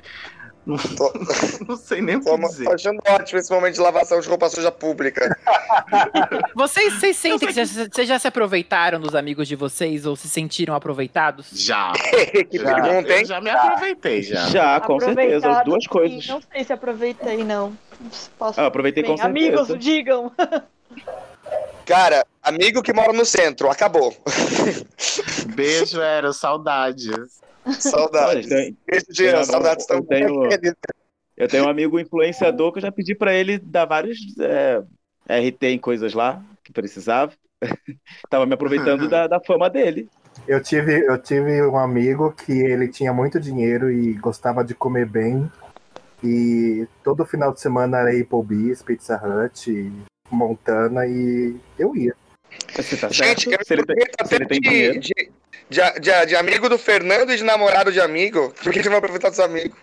[0.66, 1.12] não, Tô,
[1.66, 2.64] não sei nem o que tô dizer.
[2.64, 5.38] tô achando ótimo esse momento de lavação de roupa suja pública.
[6.54, 10.28] Vocês, vocês sentem que já, vocês já se aproveitaram dos amigos de vocês ou se
[10.28, 11.48] sentiram aproveitados?
[11.52, 11.92] Já.
[12.50, 13.24] que Já, pergunta, eu hein?
[13.24, 14.48] já me aproveitei, já.
[14.48, 15.50] Já, com certeza.
[15.50, 15.88] As duas sim.
[15.90, 16.26] coisas.
[16.26, 17.76] Não sei se aproveitei, não.
[18.38, 18.60] Posso...
[18.60, 19.78] Ah, aproveitei com Bem, amigos, certeza.
[19.78, 20.32] digam.
[21.84, 24.16] Cara, amigo que mora no centro, acabou.
[25.54, 27.40] Beijo, era saudades.
[27.80, 28.48] Saudades.
[29.10, 30.26] Jean, uma- saudades eu também.
[30.26, 30.74] tenho-
[31.36, 34.82] Eu tenho um amigo influenciador que eu já pedi pra ele dar vários é,
[35.28, 37.32] RT em coisas lá que precisava.
[38.30, 40.08] Tava me aproveitando da, da fama dele.
[40.48, 45.06] Eu tive, eu tive um amigo que ele tinha muito dinheiro e gostava de comer
[45.06, 45.50] bem.
[46.24, 49.92] E todo final de semana era Applebee's, Pizza Hut,
[50.30, 52.14] Montana e eu ia.
[52.74, 53.58] Você tá Gente, eu?
[53.62, 55.00] Se ele tem, se ele tem de, dinheiro.
[55.00, 55.30] de,
[55.68, 58.52] de, de- de amigo do Fernando e de namorado de amigo.
[58.62, 59.76] Por que que não vai aproveitar dos amigos?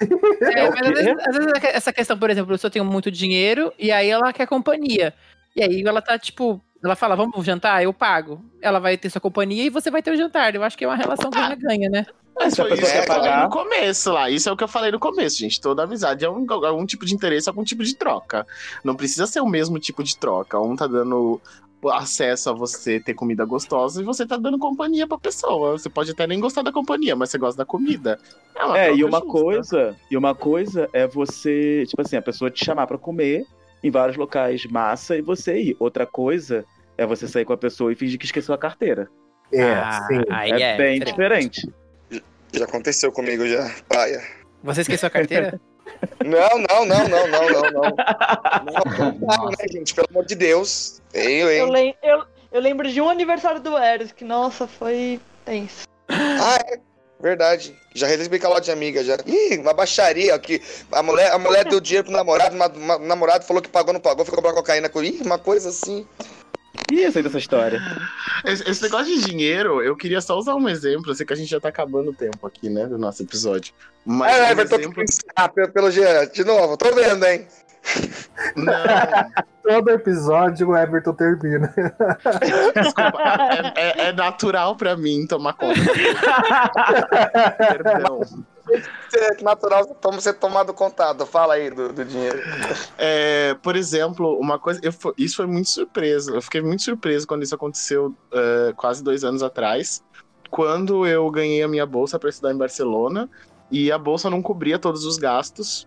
[0.00, 3.10] É, o mas às vezes, às vezes essa questão, por exemplo, a pessoa tem muito
[3.10, 5.12] dinheiro e aí ela quer companhia.
[5.56, 7.82] E aí ela tá, tipo, ela fala, vamos jantar?
[7.82, 8.40] Eu pago.
[8.62, 10.54] Ela vai ter sua companhia e você vai ter o jantar.
[10.54, 12.06] Eu acho que é uma relação ganha-ganha, né?
[12.38, 14.30] Mas Se a foi pessoa isso que eu falei pagar- no começo lá.
[14.30, 15.60] Isso é o que eu falei no começo, gente.
[15.60, 18.46] Toda amizade é um, algum tipo de interesse, algum tipo de troca.
[18.84, 20.60] Não precisa ser o mesmo tipo de troca.
[20.60, 21.40] Um tá dando
[21.92, 25.72] acesso a você ter comida gostosa e você tá dando companhia pra pessoa.
[25.78, 28.18] Você pode até nem gostar da companhia, mas você gosta da comida.
[28.56, 29.32] É, uma É, e uma justa.
[29.32, 33.44] coisa, e uma coisa é você, tipo assim, a pessoa te chamar pra comer
[33.82, 35.76] em vários locais massa e você ir.
[35.78, 36.64] Outra coisa
[36.96, 39.08] é você sair com a pessoa e fingir que esqueceu a carteira.
[39.52, 40.20] É, Ah, sim.
[40.30, 40.76] aí é, é.
[40.76, 41.60] bem diferente.
[41.60, 42.24] diferente.
[42.52, 43.70] Já aconteceu comigo já.
[43.88, 44.20] Paia.
[44.64, 45.60] Você esqueceu a carteira?
[46.24, 47.82] Não, não, não, não, não, não, não.
[49.20, 49.94] Não, né, gente?
[49.94, 51.00] Pelo amor de Deus.
[51.12, 51.70] Eu, Eu, hein?
[51.72, 55.86] lem- eu, eu lembro de um aniversário do Eros, que, nossa, foi tenso.
[56.08, 56.78] Ah, é.
[57.20, 57.74] Verdade.
[57.96, 59.16] Já recebi calote de amiga já.
[59.26, 60.62] Ih, uma baixaria aqui.
[60.92, 64.24] A mulher, a mulher deu dinheiro pro namorado, o namorado falou que pagou, não pagou,
[64.24, 65.02] foi comprar cocaína com.
[65.02, 66.06] Ih, uma coisa assim.
[66.92, 67.80] E eu sei dessa história.
[68.44, 71.10] Esse, esse negócio de dinheiro, eu queria só usar um exemplo.
[71.10, 73.74] Eu sei que a gente já tá acabando o tempo aqui, né, do nosso episódio.
[74.06, 75.04] Mas Ah, um Everton, exemplo...
[75.36, 77.46] ah, pelo, pelo Jean, de novo, tô vendo, hein?
[78.56, 78.72] Não,
[79.62, 81.72] Todo episódio o Everton termina.
[82.74, 83.18] desculpa.
[83.76, 85.78] É, é- é natural pra mim tomar conta.
[87.58, 88.20] Perdão.
[89.14, 91.24] É natural vamos ser tomado contado.
[91.26, 92.38] Fala aí do, do dinheiro.
[92.96, 94.80] É, por exemplo, uma coisa.
[94.82, 96.32] eu isso foi muito surpresa.
[96.32, 100.02] Eu fiquei muito surpreso quando isso aconteceu é, quase dois anos atrás.
[100.50, 103.28] Quando eu ganhei a minha bolsa para estudar em Barcelona.
[103.70, 105.86] E a bolsa não cobria todos os gastos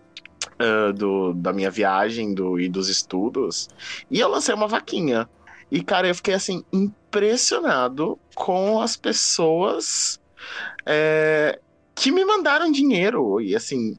[0.58, 3.68] é, do, da minha viagem do, e dos estudos.
[4.10, 5.28] E eu lancei uma vaquinha.
[5.70, 10.20] E, cara, eu fiquei assim, impressionado com as pessoas
[10.84, 11.58] é,
[11.94, 13.40] que me mandaram dinheiro.
[13.40, 13.96] E assim,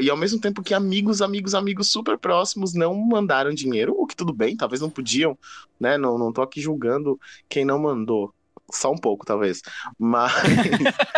[0.00, 4.14] e, ao mesmo tempo que amigos, amigos, amigos super próximos não mandaram dinheiro, o que
[4.16, 5.36] tudo bem, talvez não podiam,
[5.78, 5.98] né?
[5.98, 7.18] Não, não tô aqui julgando
[7.48, 8.32] quem não mandou.
[8.72, 9.62] Só um pouco, talvez.
[9.98, 10.32] Mas.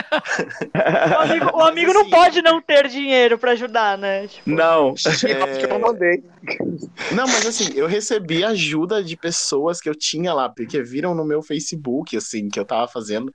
[0.76, 4.26] O amigo, o amigo não pode não ter dinheiro pra ajudar, né?
[4.26, 4.94] Tipo, Não.
[5.24, 5.56] É...
[5.58, 6.22] que eu não mandei.
[7.12, 11.24] Não, mas assim, eu recebi ajuda de pessoas que eu tinha lá, porque viram no
[11.24, 13.32] meu Facebook, assim, que eu tava fazendo,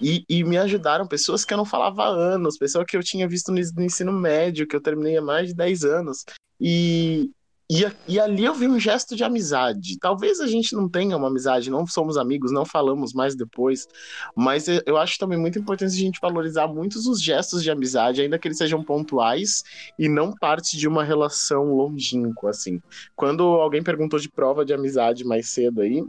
[0.00, 3.28] e, e me ajudaram, pessoas que eu não falava há anos, pessoas que eu tinha
[3.28, 6.24] visto no, no ensino médio, que eu terminei há mais de 10 anos.
[6.60, 7.30] E,
[7.70, 9.96] e, e ali eu vi um gesto de amizade.
[10.00, 13.86] Talvez a gente não tenha uma amizade, não somos amigos, não falamos mais depois,
[14.34, 18.40] mas eu- acho também muito importante a gente valorizar muitos os gestos de amizade, ainda
[18.40, 19.62] que eles sejam pontuais
[19.96, 22.80] e não parte de uma relação longínqua, assim.
[23.14, 26.02] Quando alguém perguntou de prova de amizade mais cedo aí,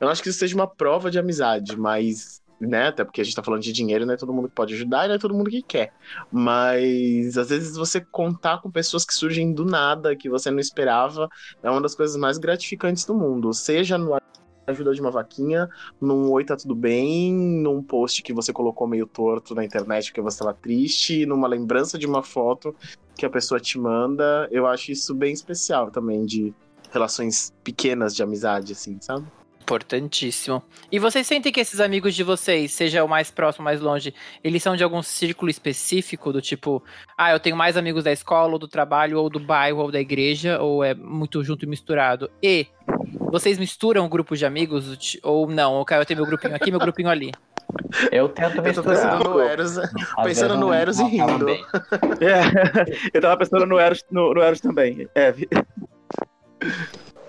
[0.00, 3.34] eu acho que isso seja uma prova de amizade, mas, né, até porque a gente
[3.34, 5.34] tá falando de dinheiro, não é todo mundo que pode ajudar e não é todo
[5.34, 5.92] mundo que quer.
[6.30, 11.28] Mas, às vezes, você contar com pessoas que surgem do nada, que você não esperava,
[11.62, 13.52] é uma das coisas mais gratificantes do mundo.
[13.52, 14.16] Seja no
[14.64, 15.68] ajuda de uma vaquinha,
[16.00, 20.20] num oi tá tudo bem, num post que você colocou meio torto na internet porque
[20.20, 22.74] você estava triste, numa lembrança de uma foto
[23.16, 24.48] que a pessoa te manda.
[24.52, 26.54] Eu acho isso bem especial também de
[26.92, 29.26] relações pequenas de amizade, assim, sabe?
[29.62, 30.60] Importantíssimo.
[30.90, 34.60] E vocês sentem que esses amigos de vocês, seja o mais próximo, mais longe, eles
[34.62, 36.82] são de algum círculo específico, do tipo,
[37.16, 40.00] ah, eu tenho mais amigos da escola, ou do trabalho, ou do bairro, ou da
[40.00, 42.28] igreja, ou é muito junto e misturado?
[42.42, 42.66] E
[43.30, 45.74] vocês misturam grupos de amigos, ou não?
[45.74, 47.30] Ou eu tenho meu grupinho aqui, meu grupinho ali.
[48.10, 49.18] Eu tento Eu tô misturar.
[49.18, 49.76] pensando no Eros,
[50.22, 51.46] pensando no Eros e rindo.
[52.20, 55.08] É, eu tava pensando no Eros, no, no Eros também.
[55.14, 55.34] É,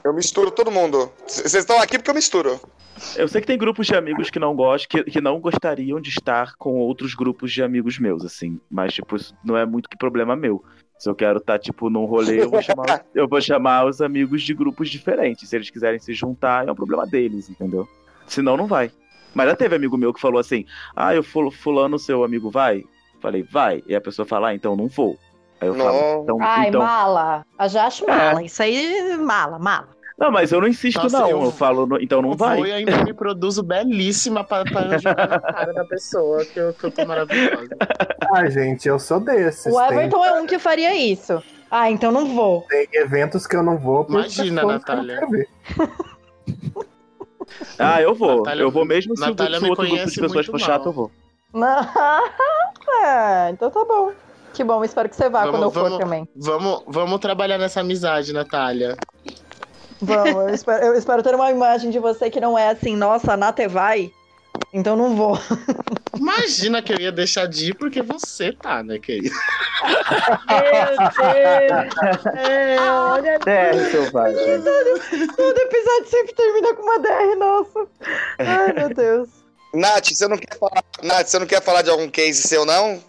[0.03, 1.11] Eu misturo todo mundo.
[1.25, 2.59] Vocês estão aqui porque eu misturo.
[3.15, 6.09] eu sei que tem grupos de amigos que não gostam, que, que não gostariam de
[6.09, 8.59] estar com outros grupos de amigos meus, assim.
[8.69, 10.63] Mas, tipo, isso não é muito que problema meu.
[10.99, 14.41] Se eu quero estar, tipo, num rolê, eu vou, chamar, eu vou chamar os amigos
[14.43, 15.49] de grupos diferentes.
[15.49, 17.87] Se eles quiserem se juntar, é um problema deles, entendeu?
[18.27, 18.91] Senão, não vai.
[19.33, 22.83] Mas já teve amigo meu que falou assim: Ah, eu ful- fulano, seu amigo vai?
[23.19, 23.81] Falei, vai.
[23.87, 25.17] E a pessoa fala, ah, então não vou.
[25.63, 26.23] Aí eu falo, Não.
[26.23, 26.37] então.
[26.41, 26.81] Ai, então...
[26.81, 27.45] mala.
[27.57, 28.43] Eu já acho mala.
[28.43, 29.87] Isso aí, mala, mala.
[30.19, 31.29] Não, mas eu não insisto, Nossa, não.
[31.29, 32.57] eu Eu, falo, no- então não Eu vai.
[32.57, 36.73] vou e ainda me produzo belíssima pra, pra jogar na cara da pessoa, que eu,
[36.73, 37.69] que eu tô maravilhosa.
[38.35, 39.73] Ai, gente, eu sou desses.
[39.73, 41.41] O Tem, Everton é um que faria isso.
[41.71, 42.61] Ah, então não vou.
[42.69, 45.21] tem eventos que eu não vou Imagina, não Natália.
[47.79, 48.37] Ah, eu vou.
[48.37, 51.11] Natália- eu vou mesmo se, Natália se outro grupo de pessoas for chato, eu vou.
[51.55, 54.11] Ah, então tá bom.
[54.53, 56.27] Que bom, espero que você vá Vamos- quando eu for vamos- também.
[56.35, 58.95] Vamos, vamos trabalhar nessa amizade, Natália.
[60.01, 63.33] Vamos, eu espero, eu espero ter uma imagem de você que não é assim, nossa,
[63.33, 64.11] a Nate vai,
[64.73, 65.39] então não vou.
[66.15, 69.35] Imagina que eu ia deixar de ir porque você tá, né, querido?
[69.83, 72.35] Meu Deus!
[72.37, 73.39] É, olha.
[73.45, 74.61] É, selvagem.
[75.35, 77.87] Todo episódio sempre termina com uma DR, nossa.
[78.39, 79.29] Ai, meu Deus.
[79.73, 80.83] Nath, você não quer falar.
[81.01, 83.01] Nath, você não quer falar de algum case seu, não?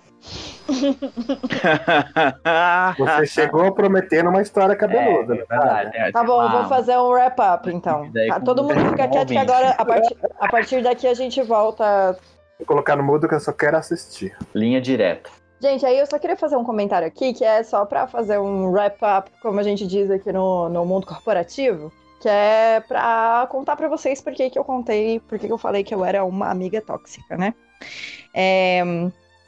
[2.98, 5.34] Você chegou prometendo uma história cabeluda.
[5.34, 5.44] É, né?
[5.48, 5.96] verdade.
[5.96, 8.08] é, Tá tem bom, eu uma- vou fazer um wrap-up, então.
[8.12, 11.42] Daí Tá, todo mundo fica quieto que agora, a partir, a partir daqui, a gente
[11.42, 12.16] volta
[12.58, 14.36] Vou colocar no mudo que eu só quero assistir.
[14.54, 15.28] Linha direta.
[15.60, 18.70] Gente, aí eu só queria fazer um comentário aqui, que é só pra fazer um
[18.70, 21.90] wrap-up, como a gente diz aqui no, no mundo corporativo,
[22.20, 25.58] que é pra contar pra vocês por que que eu contei, por que que eu
[25.58, 27.54] falei que eu era uma amiga tóxica, né?
[28.34, 28.82] É,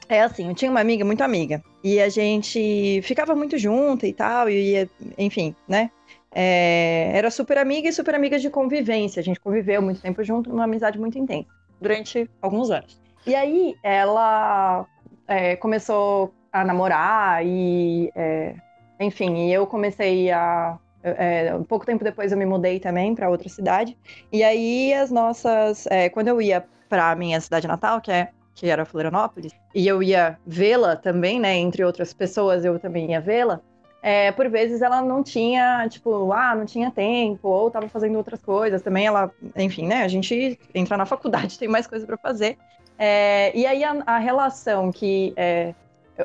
[0.08, 4.12] é assim, eu tinha uma amiga muito amiga, e a gente ficava muito junto e
[4.12, 5.90] tal, e ia, enfim, né?
[6.32, 10.50] É, era super amiga e super amiga de convivência, a gente conviveu muito tempo junto,
[10.50, 11.48] numa amizade muito intensa,
[11.80, 13.00] durante alguns anos.
[13.26, 14.86] E aí, ela
[15.26, 18.54] é, começou a namorar e, é,
[19.00, 20.78] enfim, e eu comecei a.
[21.02, 23.96] é, um pouco tempo depois eu me mudei também para outra cidade.
[24.32, 25.86] E aí as nossas.
[25.88, 30.02] é, quando eu ia para minha cidade natal, que, é, que era Florianópolis, e eu
[30.02, 31.54] ia vê-la também, né?
[31.54, 33.60] Entre outras pessoas, eu também ia vê-la.
[34.02, 38.40] é, por vezes ela não tinha, tipo, ah, não tinha tempo, ou estava fazendo outras
[38.40, 38.80] coisas.
[38.80, 40.04] Também ela, enfim, né?
[40.04, 42.56] A gente entra na faculdade, tem mais coisa para fazer.
[42.98, 45.74] É, e aí a, a relação que é,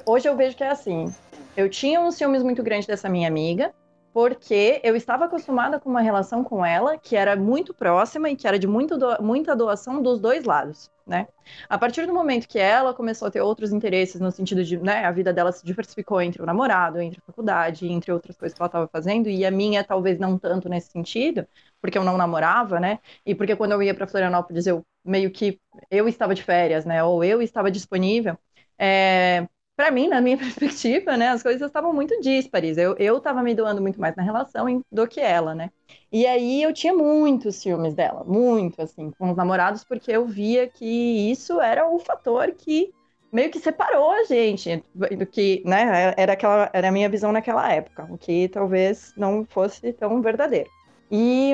[0.06, 1.14] hoje eu vejo que é assim.
[1.58, 3.74] Eu tinha um ciúmes muito grande dessa minha amiga,
[4.14, 8.48] porque eu estava acostumada com uma relação com ela que era muito próxima e que
[8.48, 11.28] era de muito do- muita doação dos dois lados, né?
[11.70, 15.06] A partir do momento que ela começou a ter outros interesses no sentido de, né,
[15.06, 18.62] a vida dela se diversificou entre o namorado, entre a faculdade, entre outras coisas que
[18.62, 21.48] ela estava fazendo, e a minha talvez não tanto nesse sentido,
[21.82, 23.00] porque eu não namorava, né?
[23.26, 25.60] E porque quando eu ia para Florianópolis eu meio que
[25.90, 27.04] eu estava de férias, né?
[27.04, 28.38] Ou eu estava disponível.
[28.78, 29.48] É,
[29.82, 32.78] para mim, na minha perspectiva, né, as coisas estavam muito díspares.
[32.78, 35.72] Eu, eu tava me doando muito mais na relação do que ela, né?
[36.12, 40.68] E aí eu tinha muitos ciúmes dela, muito, assim, com os namorados, porque eu via
[40.68, 42.94] que isso era o fator que
[43.32, 47.72] meio que separou a gente do que, né, era aquela, era a minha visão naquela
[47.72, 50.70] época, o que talvez não fosse tão verdadeiro.
[51.10, 51.54] E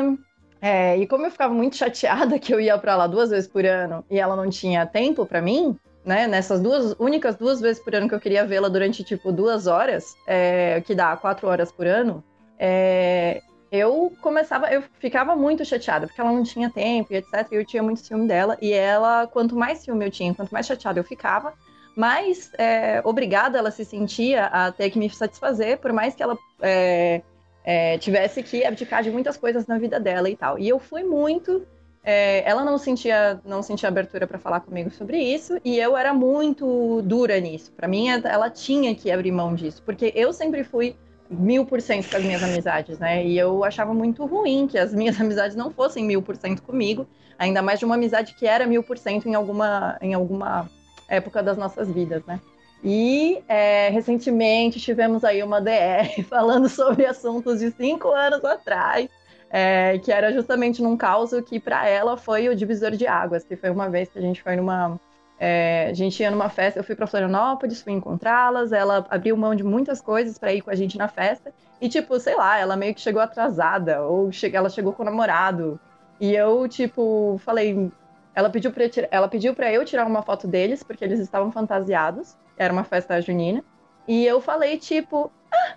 [0.60, 3.64] é, e como eu ficava muito chateada que eu ia pra lá duas vezes por
[3.66, 5.78] ano e ela não tinha tempo pra mim,
[6.08, 6.26] né?
[6.26, 10.16] Nessas duas únicas duas vezes por ano que eu queria vê-la durante tipo duas horas,
[10.26, 12.24] é, que dá quatro horas por ano,
[12.58, 17.46] é, eu começava, eu ficava muito chateada porque ela não tinha tempo e etc.
[17.52, 20.66] E eu tinha muito ciúme dela e ela, quanto mais ciúme eu tinha, quanto mais
[20.66, 21.54] chateada eu ficava,
[21.94, 26.38] mais é, obrigada ela se sentia a ter que me satisfazer, por mais que ela
[26.62, 27.22] é,
[27.66, 30.58] é, tivesse que abdicar de muitas coisas na vida dela e tal.
[30.58, 31.68] E eu fui muito.
[32.10, 36.14] É, ela não sentia, não sentia abertura para falar comigo sobre isso e eu era
[36.14, 37.70] muito dura nisso.
[37.74, 40.96] Para mim, ela tinha que abrir mão disso, porque eu sempre fui
[41.30, 43.26] mil por cento com as minhas amizades, né?
[43.26, 47.06] E eu achava muito ruim que as minhas amizades não fossem mil por cento comigo,
[47.38, 50.72] ainda mais de uma amizade que era mil por cento em alguma, em alguma
[51.10, 52.40] época das nossas vidas, né?
[52.82, 59.10] E é, recentemente tivemos aí uma DR falando sobre assuntos de cinco anos atrás.
[59.50, 63.56] É, que era justamente num caos que pra ela foi o divisor de águas, que
[63.56, 65.00] foi uma vez que a gente foi numa.
[65.40, 69.54] é, a gente ia numa festa, eu fui pra Florianópolis, fui encontrá-las, ela abriu mão
[69.56, 71.54] de muitas coisas pra ir com a gente na festa.
[71.80, 75.06] E, tipo, sei lá, ela meio que chegou atrasada, ou che- ela chegou com o
[75.06, 75.80] namorado.
[76.20, 77.92] E eu, tipo, falei.
[78.34, 82.36] Ela pediu, tira- ela pediu pra eu tirar uma foto deles, porque eles estavam fantasiados.
[82.58, 83.64] Era uma festa junina.
[84.08, 85.76] E eu falei, tipo, ah,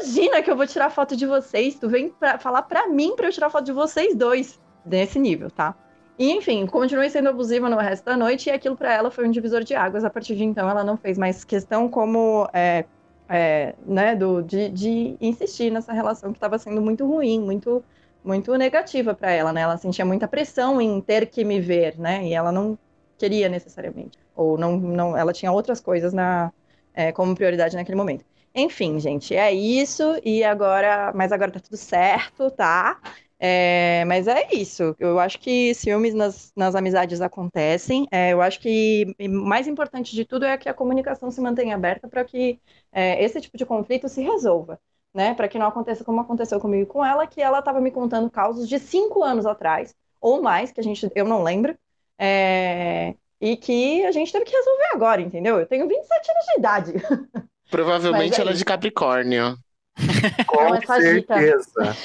[0.00, 1.74] imagina que eu vou tirar foto de vocês.
[1.76, 4.60] Tu vem pra falar pra mim pra eu tirar foto de vocês dois.
[4.84, 5.76] Nesse nível, tá?
[6.18, 9.30] E, enfim, continuei sendo abusiva no resto da noite e aquilo pra ela foi um
[9.30, 10.04] divisor de águas.
[10.04, 12.84] A partir de então, ela não fez mais questão como, é,
[13.28, 17.82] é, né, do, de, de insistir nessa relação que estava sendo muito ruim, muito,
[18.24, 19.60] muito negativa pra ela, né?
[19.62, 22.26] Ela sentia muita pressão em ter que me ver, né?
[22.26, 22.76] E ela não
[23.16, 26.52] queria necessariamente, ou não, não, ela tinha outras coisas na,
[26.92, 28.24] é, como prioridade naquele momento.
[28.54, 30.02] Enfim, gente, é isso.
[30.24, 33.00] E agora, mas agora tá tudo certo, tá?
[33.38, 34.94] É, mas é isso.
[34.98, 38.06] Eu acho que ciúmes nas, nas amizades acontecem.
[38.10, 42.06] É, eu acho que mais importante de tudo é que a comunicação se mantenha aberta
[42.08, 42.60] para que
[42.92, 44.78] é, esse tipo de conflito se resolva,
[45.14, 45.34] né?
[45.34, 48.30] Para que não aconteça como aconteceu comigo e com ela, que ela estava me contando
[48.30, 51.76] causos de cinco anos atrás, ou mais, que a gente, eu não lembro.
[52.18, 55.58] É, e que a gente teve que resolver agora, entendeu?
[55.58, 56.92] Eu tenho 27 anos de idade.
[57.72, 58.64] Provavelmente é ela é de.
[58.64, 59.56] Capricórnio.
[60.46, 61.34] Com é sagita.
[61.34, 61.96] certeza.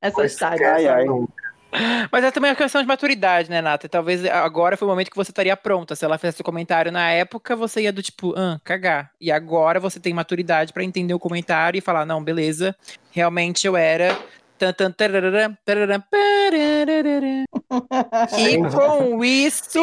[0.00, 0.48] Essa.
[0.48, 1.04] Ai, ai.
[1.04, 1.28] não.
[2.10, 3.88] Mas é também uma questão de maturidade, né, Nata?
[3.88, 5.94] Talvez agora foi o momento que você estaria pronta.
[5.94, 9.10] Se ela fizesse o comentário na época, você ia do tipo, ah, cagar.
[9.20, 12.74] E agora você tem maturidade pra entender o comentário e falar, não, beleza,
[13.10, 14.16] realmente eu era.
[18.36, 19.78] E com isso,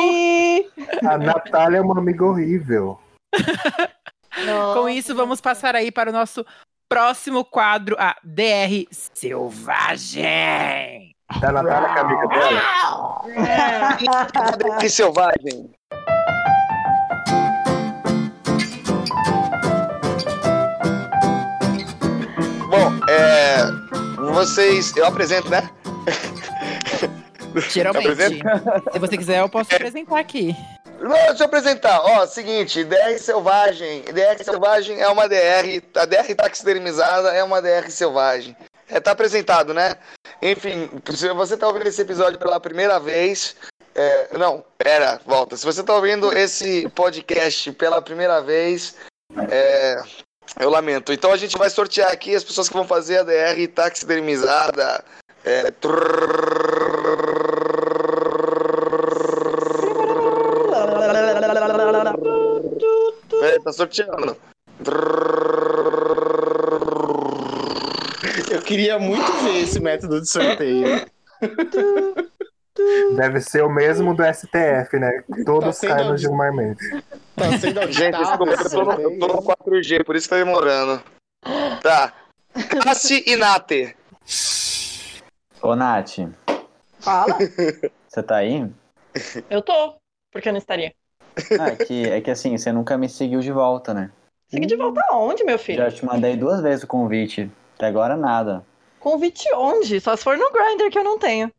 [1.03, 2.99] A Natália é uma amiga horrível.
[4.73, 6.45] com isso, vamos passar aí para o nosso
[6.89, 10.25] próximo quadro, a DR Selvagem.
[11.41, 13.21] Natália, que é amiga dela.
[14.79, 15.71] Que selvagem.
[22.69, 23.65] Bom, é.
[24.33, 24.95] Vocês.
[24.95, 25.69] Eu apresento, né?
[27.69, 28.15] Geralmente.
[28.91, 30.55] Se você quiser, eu posso apresentar aqui.
[31.05, 32.01] Não, deixa eu apresentar.
[32.01, 34.01] Ó, seguinte, DR Selvagem.
[34.05, 35.79] DR Selvagem é uma DR.
[35.95, 38.57] A DR taxidermizada é uma DR selvagem.
[38.89, 39.95] É, tá apresentado, né?
[40.41, 43.55] Enfim, se você tá ouvindo esse episódio pela primeira vez.
[43.93, 45.55] é, não, pera, volta.
[45.55, 48.95] Se você tá ouvindo esse podcast pela primeira vez,
[49.51, 50.01] é,
[50.59, 51.13] eu lamento.
[51.13, 55.03] Então a gente vai sortear aqui as pessoas que vão fazer a DR taxidermizada.
[55.43, 55.71] É, É,
[63.65, 64.37] tá sorteando.
[68.51, 71.05] Eu queria muito ver esse método de sorteio.
[73.15, 75.23] Deve ser o mesmo do STF, né?
[75.45, 76.87] Todos Tá caem no Gilmar Mendes.
[77.35, 81.01] Tá sendo Gente, eu tô, no, eu tô no 4G, por isso que tá demorando.
[81.81, 82.13] Tá.
[82.83, 83.95] Cassi e Nate.
[85.61, 86.17] Ô, Nath,
[86.99, 87.37] Fala,
[88.07, 88.69] você tá aí?
[89.49, 89.95] eu tô.
[90.31, 90.93] Porque eu não estaria.
[91.59, 94.11] Ah, é que, é que assim, você nunca me seguiu de volta, né?
[94.47, 95.77] Segui de volta aonde, meu filho?
[95.77, 97.49] Já te mandei duas vezes o convite.
[97.75, 98.65] Até agora nada.
[98.99, 99.99] Convite onde?
[99.99, 101.51] Só se for no Grindr que eu não tenho.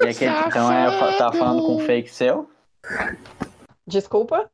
[0.00, 2.48] E aquele, então é, tá falando com um fake seu?
[3.86, 4.50] Desculpa?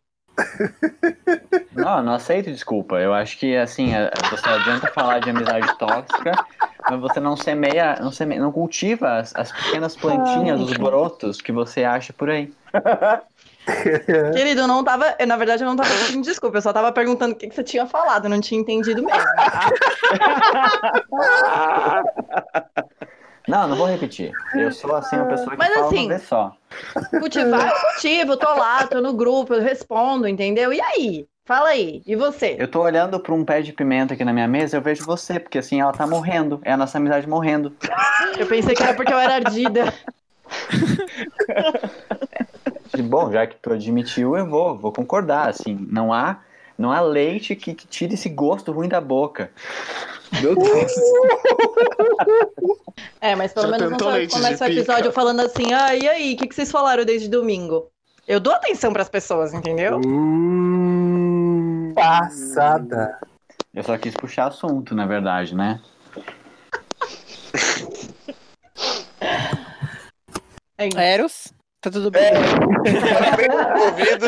[1.72, 2.96] Não, não aceito desculpa.
[2.96, 6.32] Eu acho que assim, a- a- você adianta falar de amizade tóxica,
[6.90, 11.52] mas você não semeia, não, semeia, não cultiva as, as pequenas plantinhas, os brotos que
[11.52, 12.52] você acha por aí.
[14.34, 15.14] Querido, eu não tava.
[15.18, 16.58] eu, na verdade, eu não tava pedindo desculpa.
[16.58, 18.24] Eu só tava perguntando o que, que você tinha falado.
[18.26, 19.22] Eu não tinha entendido mesmo.
[23.46, 24.32] Não, não vou repetir.
[24.54, 26.56] Eu sou assim uma pessoa que Mas, fala assim, uma vez só.
[27.10, 30.72] Cultivar eu cultivo, tô lá, tô no grupo, eu respondo, entendeu?
[30.72, 31.26] E aí?
[31.46, 32.56] Fala aí, e você?
[32.58, 35.38] Eu tô olhando pra um pé de pimenta aqui na minha mesa, eu vejo você,
[35.38, 36.58] porque assim ela tá morrendo.
[36.64, 37.70] É a nossa amizade morrendo.
[38.38, 39.92] Eu pensei que era porque eu era ardida.
[43.04, 46.38] Bom, já que tu admitiu, eu vou, vou concordar, assim, não há,
[46.78, 49.50] não há leite que, que tire esse gosto ruim da boca.
[50.42, 50.92] Meu Deus.
[53.20, 54.80] É, mas pelo Já menos não leite começa o pica?
[54.80, 57.90] episódio falando assim, ah, e aí, o que, que vocês falaram desde domingo?
[58.26, 60.00] Eu dou atenção pras pessoas, entendeu?
[60.04, 63.18] Hum, passada.
[63.72, 65.80] Eu só quis puxar assunto, na verdade, né?
[70.78, 70.88] É.
[71.14, 72.32] Eros, tá tudo bem.
[72.82, 73.50] Bem
[73.86, 74.26] ouvido.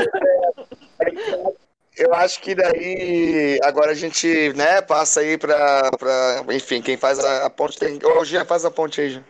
[1.97, 7.19] Eu acho que daí agora a gente, né, passa aí pra, pra enfim, quem faz
[7.19, 7.99] a, a ponte tem.
[8.05, 9.25] Ô, Gia, faz a ponte aí, Gia.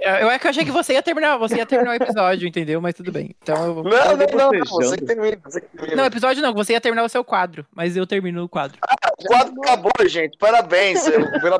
[0.00, 2.80] Eu, é que achei que você ia terminar, você ia terminar o episódio, entendeu?
[2.80, 3.34] Mas tudo bem.
[3.42, 3.84] Então eu vou...
[3.84, 5.96] Não, não, não, não, você que termina, você que termina.
[5.96, 8.78] Não, episódio não, você ia terminar o seu quadro, mas eu termino o quadro.
[9.18, 10.38] O quadro acabou, gente.
[10.38, 11.06] Parabéns.
[11.08, 11.58] eu- pelo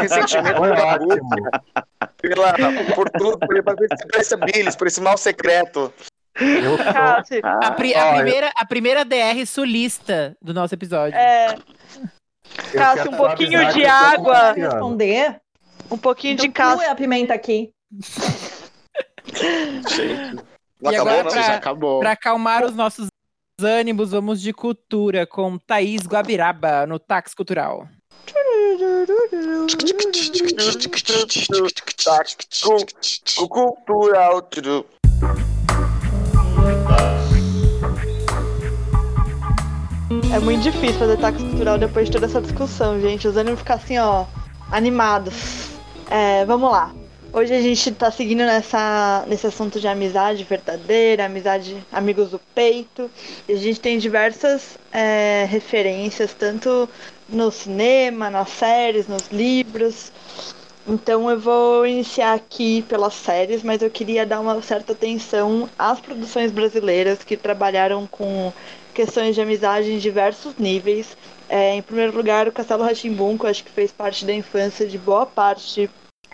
[0.00, 0.60] ressentimento,
[2.20, 2.52] pela
[2.94, 5.92] por tudo, por, por esse, por esse bilis, por esse mal secreto.
[6.40, 11.16] Eu sou- Cássio, A, pri- a primeira, a primeira DR sulista do nosso episódio.
[11.18, 11.56] é,
[12.72, 14.52] Cássio, um pouquinho de água.
[14.52, 15.40] Responder?
[15.90, 16.76] um pouquinho Então, de casca.
[16.78, 17.70] pula a pimenta aqui.
[19.24, 20.44] Gente.
[20.80, 21.30] Não E acabou, agora não?
[21.32, 22.00] pra- Já acabou.
[22.00, 23.08] Pra acalmar os nossos
[23.60, 27.88] ânimos, vamos de cultura com Thaís Guabiraba no Tax Cultural.
[33.36, 34.48] Cu- Cultural.
[40.34, 43.28] É muito difícil fazer táxi cultural depois de toda essa discussão, gente.
[43.28, 44.24] Os ânimos ficam assim, ó,
[44.68, 45.68] animados.
[46.10, 46.92] É, vamos lá.
[47.32, 53.08] Hoje a gente tá seguindo nessa, nesse assunto de amizade verdadeira, amizade amigos do peito.
[53.48, 56.88] E a gente tem diversas é, referências, tanto
[57.28, 60.10] no cinema, nas séries, nos livros.
[60.84, 66.00] Então eu vou iniciar aqui pelas séries, mas eu queria dar uma certa atenção às
[66.00, 68.52] produções brasileiras que trabalharam com
[68.94, 71.16] questões de amizade em diversos níveis.
[71.48, 74.86] É, em primeiro lugar, o Castelo Ratimbum, que eu acho que fez parte da infância
[74.86, 75.90] de boa parte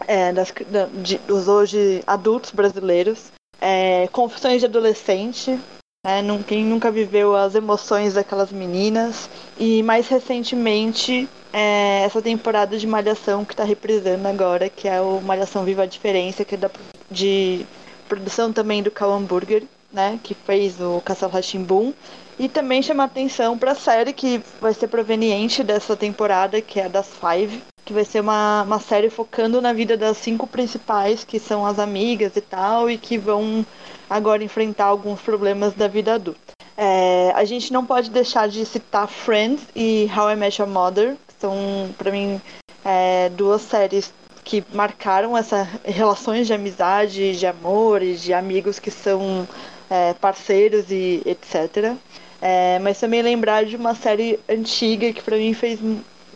[0.07, 3.33] é, das, da- de- dos hoje adultos brasileiros.
[3.61, 5.59] É, Confissões de Adolescente,
[6.07, 9.29] né, quem nunca viveu as emoções daquelas meninas.
[9.59, 15.21] E mais recentemente, é, essa temporada de Malhação que está reprisando agora, que é o
[15.21, 16.71] Malhação Viva a Diferença, que é da,
[17.11, 17.67] de
[18.09, 21.93] produção também do Cal Hamburger, né, que fez o Castelo Ratimbum.
[22.41, 26.87] E também chamar atenção para a série que vai ser proveniente dessa temporada, que é
[26.87, 31.23] a das Five, que vai ser uma, uma série focando na vida das cinco principais,
[31.23, 33.63] que são as amigas e tal, e que vão
[34.09, 36.55] agora enfrentar alguns problemas da vida adulta.
[36.79, 41.17] É, a gente não pode deixar de citar Friends e How I Met Your Mother,
[41.29, 42.41] que são, para mim,
[42.83, 48.91] é, duas séries que marcaram essas relações de amizade, de amor e de amigos que
[48.91, 49.47] são
[49.91, 51.95] é, parceiros e etc.
[52.41, 55.79] É, mas também lembrar de uma série antiga que para mim fez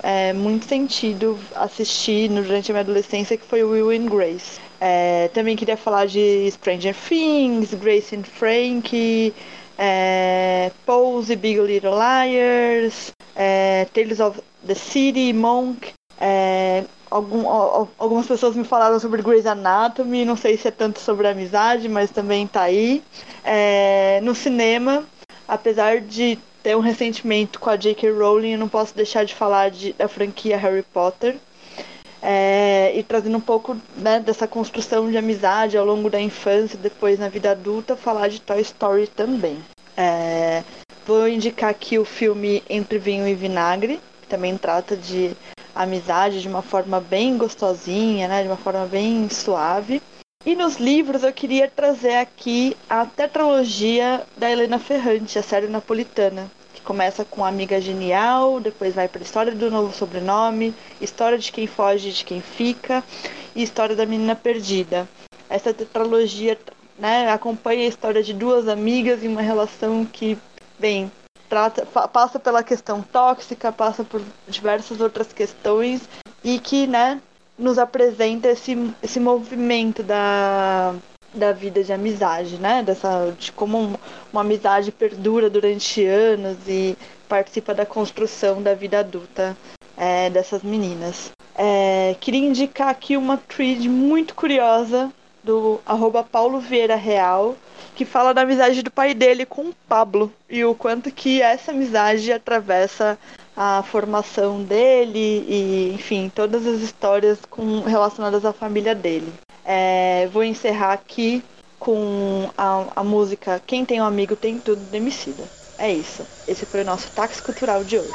[0.03, 4.61] é, muito sentido assistir durante a minha adolescência, que foi Will and Grace.
[4.81, 9.33] É, também queria falar de Stranger Things, Grace and Frankie,
[9.79, 15.93] é, Pose, Big Little Liars, é, Tales of the City, Monk.
[16.21, 20.71] é, algum- al- al- algumas pessoas me falaram sobre Grey's Anatomy, não sei se é
[20.71, 23.03] tanto sobre amizade, mas também tá aí.
[23.45, 25.05] É, no cinema,
[25.49, 28.11] apesar de ter um ressentimento com a J.K.
[28.11, 31.37] Rowling, eu não posso deixar de falar de- da franquia Harry Potter.
[32.23, 36.79] É, e trazendo um pouco né, dessa construção de amizade ao longo da infância e
[36.81, 39.59] depois na vida adulta, falar de Toy Story também.
[39.95, 40.63] É,
[41.07, 45.37] vou indicar aqui o filme Entre Vinho e Vinagre, que também trata de
[45.75, 50.01] amizade de uma forma bem gostosinha, né, de uma forma bem suave.
[50.47, 56.51] E nos livros eu queria trazer aqui a tetralogia da Helena Ferrante, a série napolitana,
[56.75, 61.67] que começa com Amiga Genial, depois vai para História do Novo Sobrenome, História de Quem
[61.67, 63.03] Foge e de Quem Fica
[63.57, 65.09] e História da Menina Perdida.
[65.49, 66.59] Essa tetralogia
[66.99, 70.37] né, acompanha a história de duas amigas em uma relação que,
[70.79, 71.11] bem,
[71.49, 76.03] trata, pa- passa pela questão tóxica, passa por diversas outras questões
[76.43, 77.21] e que, né,
[77.59, 80.95] nos apresenta esse, esse movimento da,
[81.33, 82.83] da vida de amizade, né?
[82.83, 83.95] Dessa, de como um-
[84.33, 86.97] uma amizade perdura durante anos e
[87.29, 89.57] participa da construção da vida adulta
[89.97, 91.31] é, dessas meninas.
[91.57, 95.11] É, queria indicar aqui uma thread muito curiosa
[95.43, 97.55] do arroba Paulo Vieira Real,
[97.95, 101.71] que fala da amizade do pai dele com o Pablo e o quanto que essa
[101.71, 103.17] amizade atravessa
[103.57, 109.33] a formação dele e, enfim, todas as histórias com, relacionadas à família dele.
[109.65, 111.43] É, vou encerrar aqui
[111.79, 115.45] com a, a música Quem Tem um Amigo Tem Tudo de Emicida.
[115.79, 116.25] É isso.
[116.47, 118.13] Esse foi o nosso táxi cultural de hoje.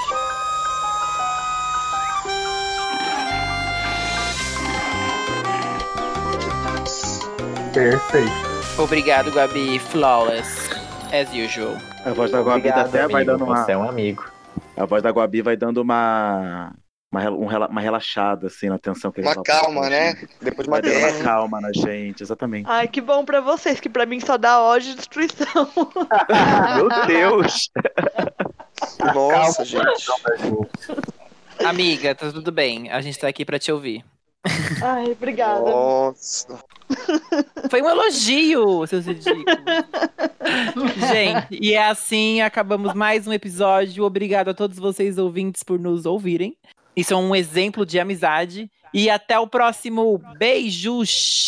[7.74, 8.32] Perfeito.
[8.78, 9.78] Obrigado, Gabi.
[9.78, 10.70] Flawless,
[11.12, 11.78] as usual.
[12.06, 13.58] A voz da Guabi Obrigado, até vai dando uma.
[13.58, 14.39] Você é um amigo.
[14.80, 16.74] A voz da Guabi vai dando uma.
[17.12, 20.14] uma, um uma relaxada, assim, na tensão que ele Uma tava calma, né?
[20.42, 22.66] Depois de uma Vai dando uma calma na gente, exatamente.
[22.70, 25.70] Ai, que bom pra vocês, que pra mim só dá ódio e destruição.
[26.78, 27.70] Meu Deus!
[29.14, 30.06] Nossa, gente.
[31.66, 32.90] Amiga, tá tudo bem.
[32.90, 34.06] A gente tá aqui pra te ouvir.
[34.82, 35.70] Ai, obrigada.
[35.70, 36.60] Nossa.
[37.70, 39.46] Foi um elogio, seus ridículos.
[41.12, 44.04] Gente, e é assim, acabamos mais um episódio.
[44.04, 46.56] Obrigado a todos vocês ouvintes por nos ouvirem.
[46.96, 48.72] Isso é um exemplo de amizade.
[48.94, 50.20] E até o próximo.
[50.38, 51.46] Beijos!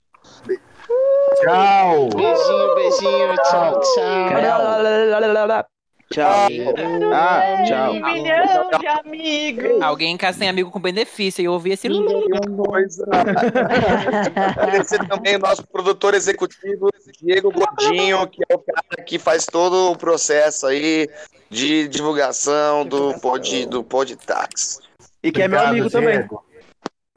[1.41, 2.09] Tchau!
[2.15, 3.35] Beijinho, beijinho.
[3.49, 4.29] Tchau, tchau.
[4.29, 5.80] Tchau.
[6.19, 7.93] Ah, tchau.
[7.93, 9.81] Um milhão de amigos.
[9.81, 11.87] Alguém em casa tem amigo com benefício e eu ouvi esse.
[11.89, 13.05] Coisa.
[14.57, 16.89] Agradecer também o nosso produtor executivo,
[17.21, 21.07] Diego Godinho, que é o cara que faz todo o processo aí
[21.49, 24.79] de divulgação do pod, do Podtax.
[25.23, 26.19] E que é meu amigo também.
[26.19, 26.43] Diego.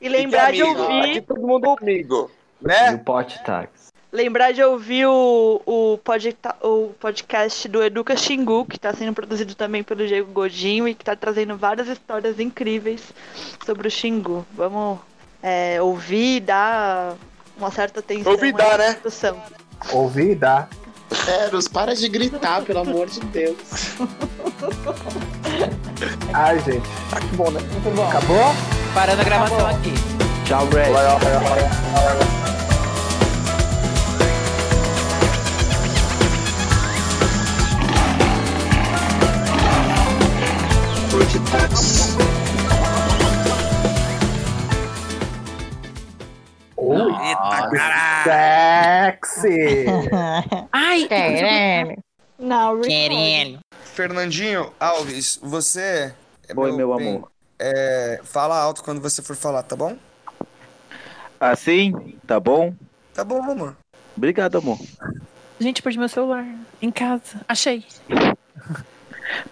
[0.01, 2.31] E lembrar de amigo, Aqui ouvir, todo mundo é amigo,
[2.63, 2.95] E né?
[2.95, 3.84] o pote táxi.
[4.15, 9.55] Lembrar de ouvir o, o, podca- o podcast do Educa Xingu, que está sendo produzido
[9.57, 13.03] também pelo Diego Godinho e que está trazendo várias histórias incríveis
[13.67, 14.47] sobre o Xingu.
[14.55, 15.01] Vamos
[15.43, 17.17] é, ouvir e dar
[17.59, 18.93] uma certa atenção Ouvir e dar, né?
[18.93, 19.37] discussão.
[19.93, 20.69] Ouvir e dar.
[21.43, 23.57] Eros, para de gritar, pelo amor de Deus.
[26.33, 26.89] Ai, gente.
[27.11, 27.61] Tá que bom, né?
[28.09, 28.55] Acabou?
[28.95, 29.93] Parando a gravação aqui.
[30.47, 30.67] Tchau,
[41.59, 42.15] Grace.
[46.77, 48.25] Eita, caralho.
[48.25, 49.87] Sexy!
[50.73, 51.09] Ai,
[52.39, 53.61] Não, querendo.
[53.85, 56.13] Fernandinho Alves, você.
[56.49, 57.31] é Oi, meu bem, amor.
[57.59, 59.97] é, fala alto quando você for falar, tá bom?
[61.39, 62.75] Assim, tá bom?
[63.15, 63.77] Tá bom, amor.
[64.17, 64.79] Obrigado, amor.
[65.61, 66.45] Gente, perdi meu celular.
[66.83, 67.41] Em casa.
[67.49, 67.85] Achei.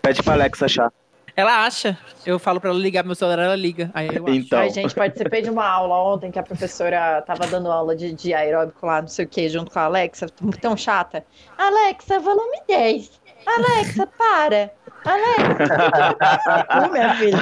[0.01, 0.93] Pede pra Alexa achar.
[1.35, 1.99] Ela acha.
[2.27, 3.91] Eu falo pra ela ligar meu celular, ela liga.
[3.95, 4.35] Aí eu acho.
[4.35, 4.59] Então.
[4.59, 8.35] Ai, gente, participei de uma aula ontem que a professora tava dando aula de, de
[8.35, 10.27] aeróbico lá, não sei o que, junto com a Alexa,
[10.61, 11.25] tão chata.
[11.57, 13.23] Alexa, volume 10.
[13.47, 14.73] Alexa, para.
[15.05, 16.87] Alexa.
[16.87, 17.39] Ô, minha filha.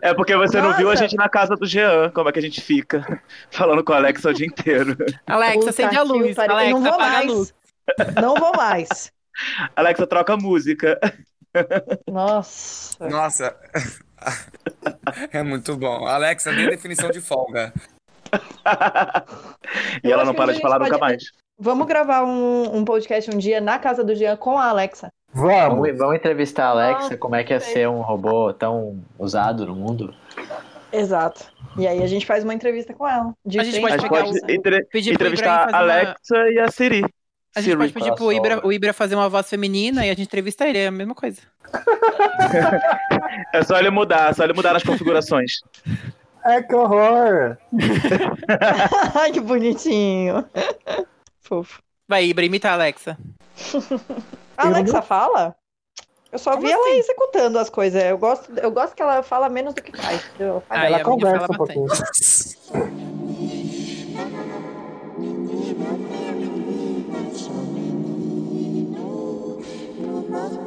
[0.00, 1.02] É porque você não viu a Nossa.
[1.02, 4.30] gente na casa do Jean, como é que a gente fica falando com a Alexa
[4.30, 4.96] o dia inteiro.
[5.26, 6.38] Alexa, Puta acende a luz.
[6.38, 7.54] Alexa, não vou mais.
[8.22, 9.12] Não vou mais.
[9.74, 10.98] Alexa, troca música.
[12.10, 13.08] Nossa.
[13.08, 13.56] Nossa.
[15.32, 16.06] É muito bom.
[16.06, 17.72] Alexa, dê definição de folga.
[20.02, 21.22] e Eu ela não para de falar pode- nunca mais.
[21.58, 25.10] Vamos gravar um, um podcast um dia na casa do Jean com a Alexa.
[25.32, 25.78] Vamos!
[25.78, 29.64] Vamos, vamos entrevistar a Alexa, Ah, como é que é ser um robô tão usado
[29.66, 30.14] no mundo.
[30.92, 31.44] Exato.
[31.78, 33.32] E aí a gente faz uma entrevista com ela.
[33.44, 34.52] De A gente frente pode A gente pode Alexa.
[34.52, 37.04] entre- entrevistar a fazer uma- Alexa e a Siri.
[37.56, 40.26] A gente pode pedir pro Ibra, o Ibra fazer uma voz feminina e a gente
[40.26, 41.40] entrevista ele, é a mesma coisa.
[43.50, 45.62] é só ele mudar, é só ele mudar nas configurações.
[46.44, 47.56] Ai, que horror!
[49.14, 50.44] Ai, que bonitinho.
[51.40, 51.80] Fofo.
[52.06, 53.16] Vai, Ibra, imita a Alexa.
[54.58, 55.56] a Alexa fala?
[56.30, 56.78] Eu só Como vi assim?
[56.78, 58.04] ela executando as coisas.
[58.04, 60.22] Eu gosto, eu gosto que ela fala menos do que faz.
[60.38, 61.86] Eu, ela conversa um pouquinho.
[70.36, 70.65] mother.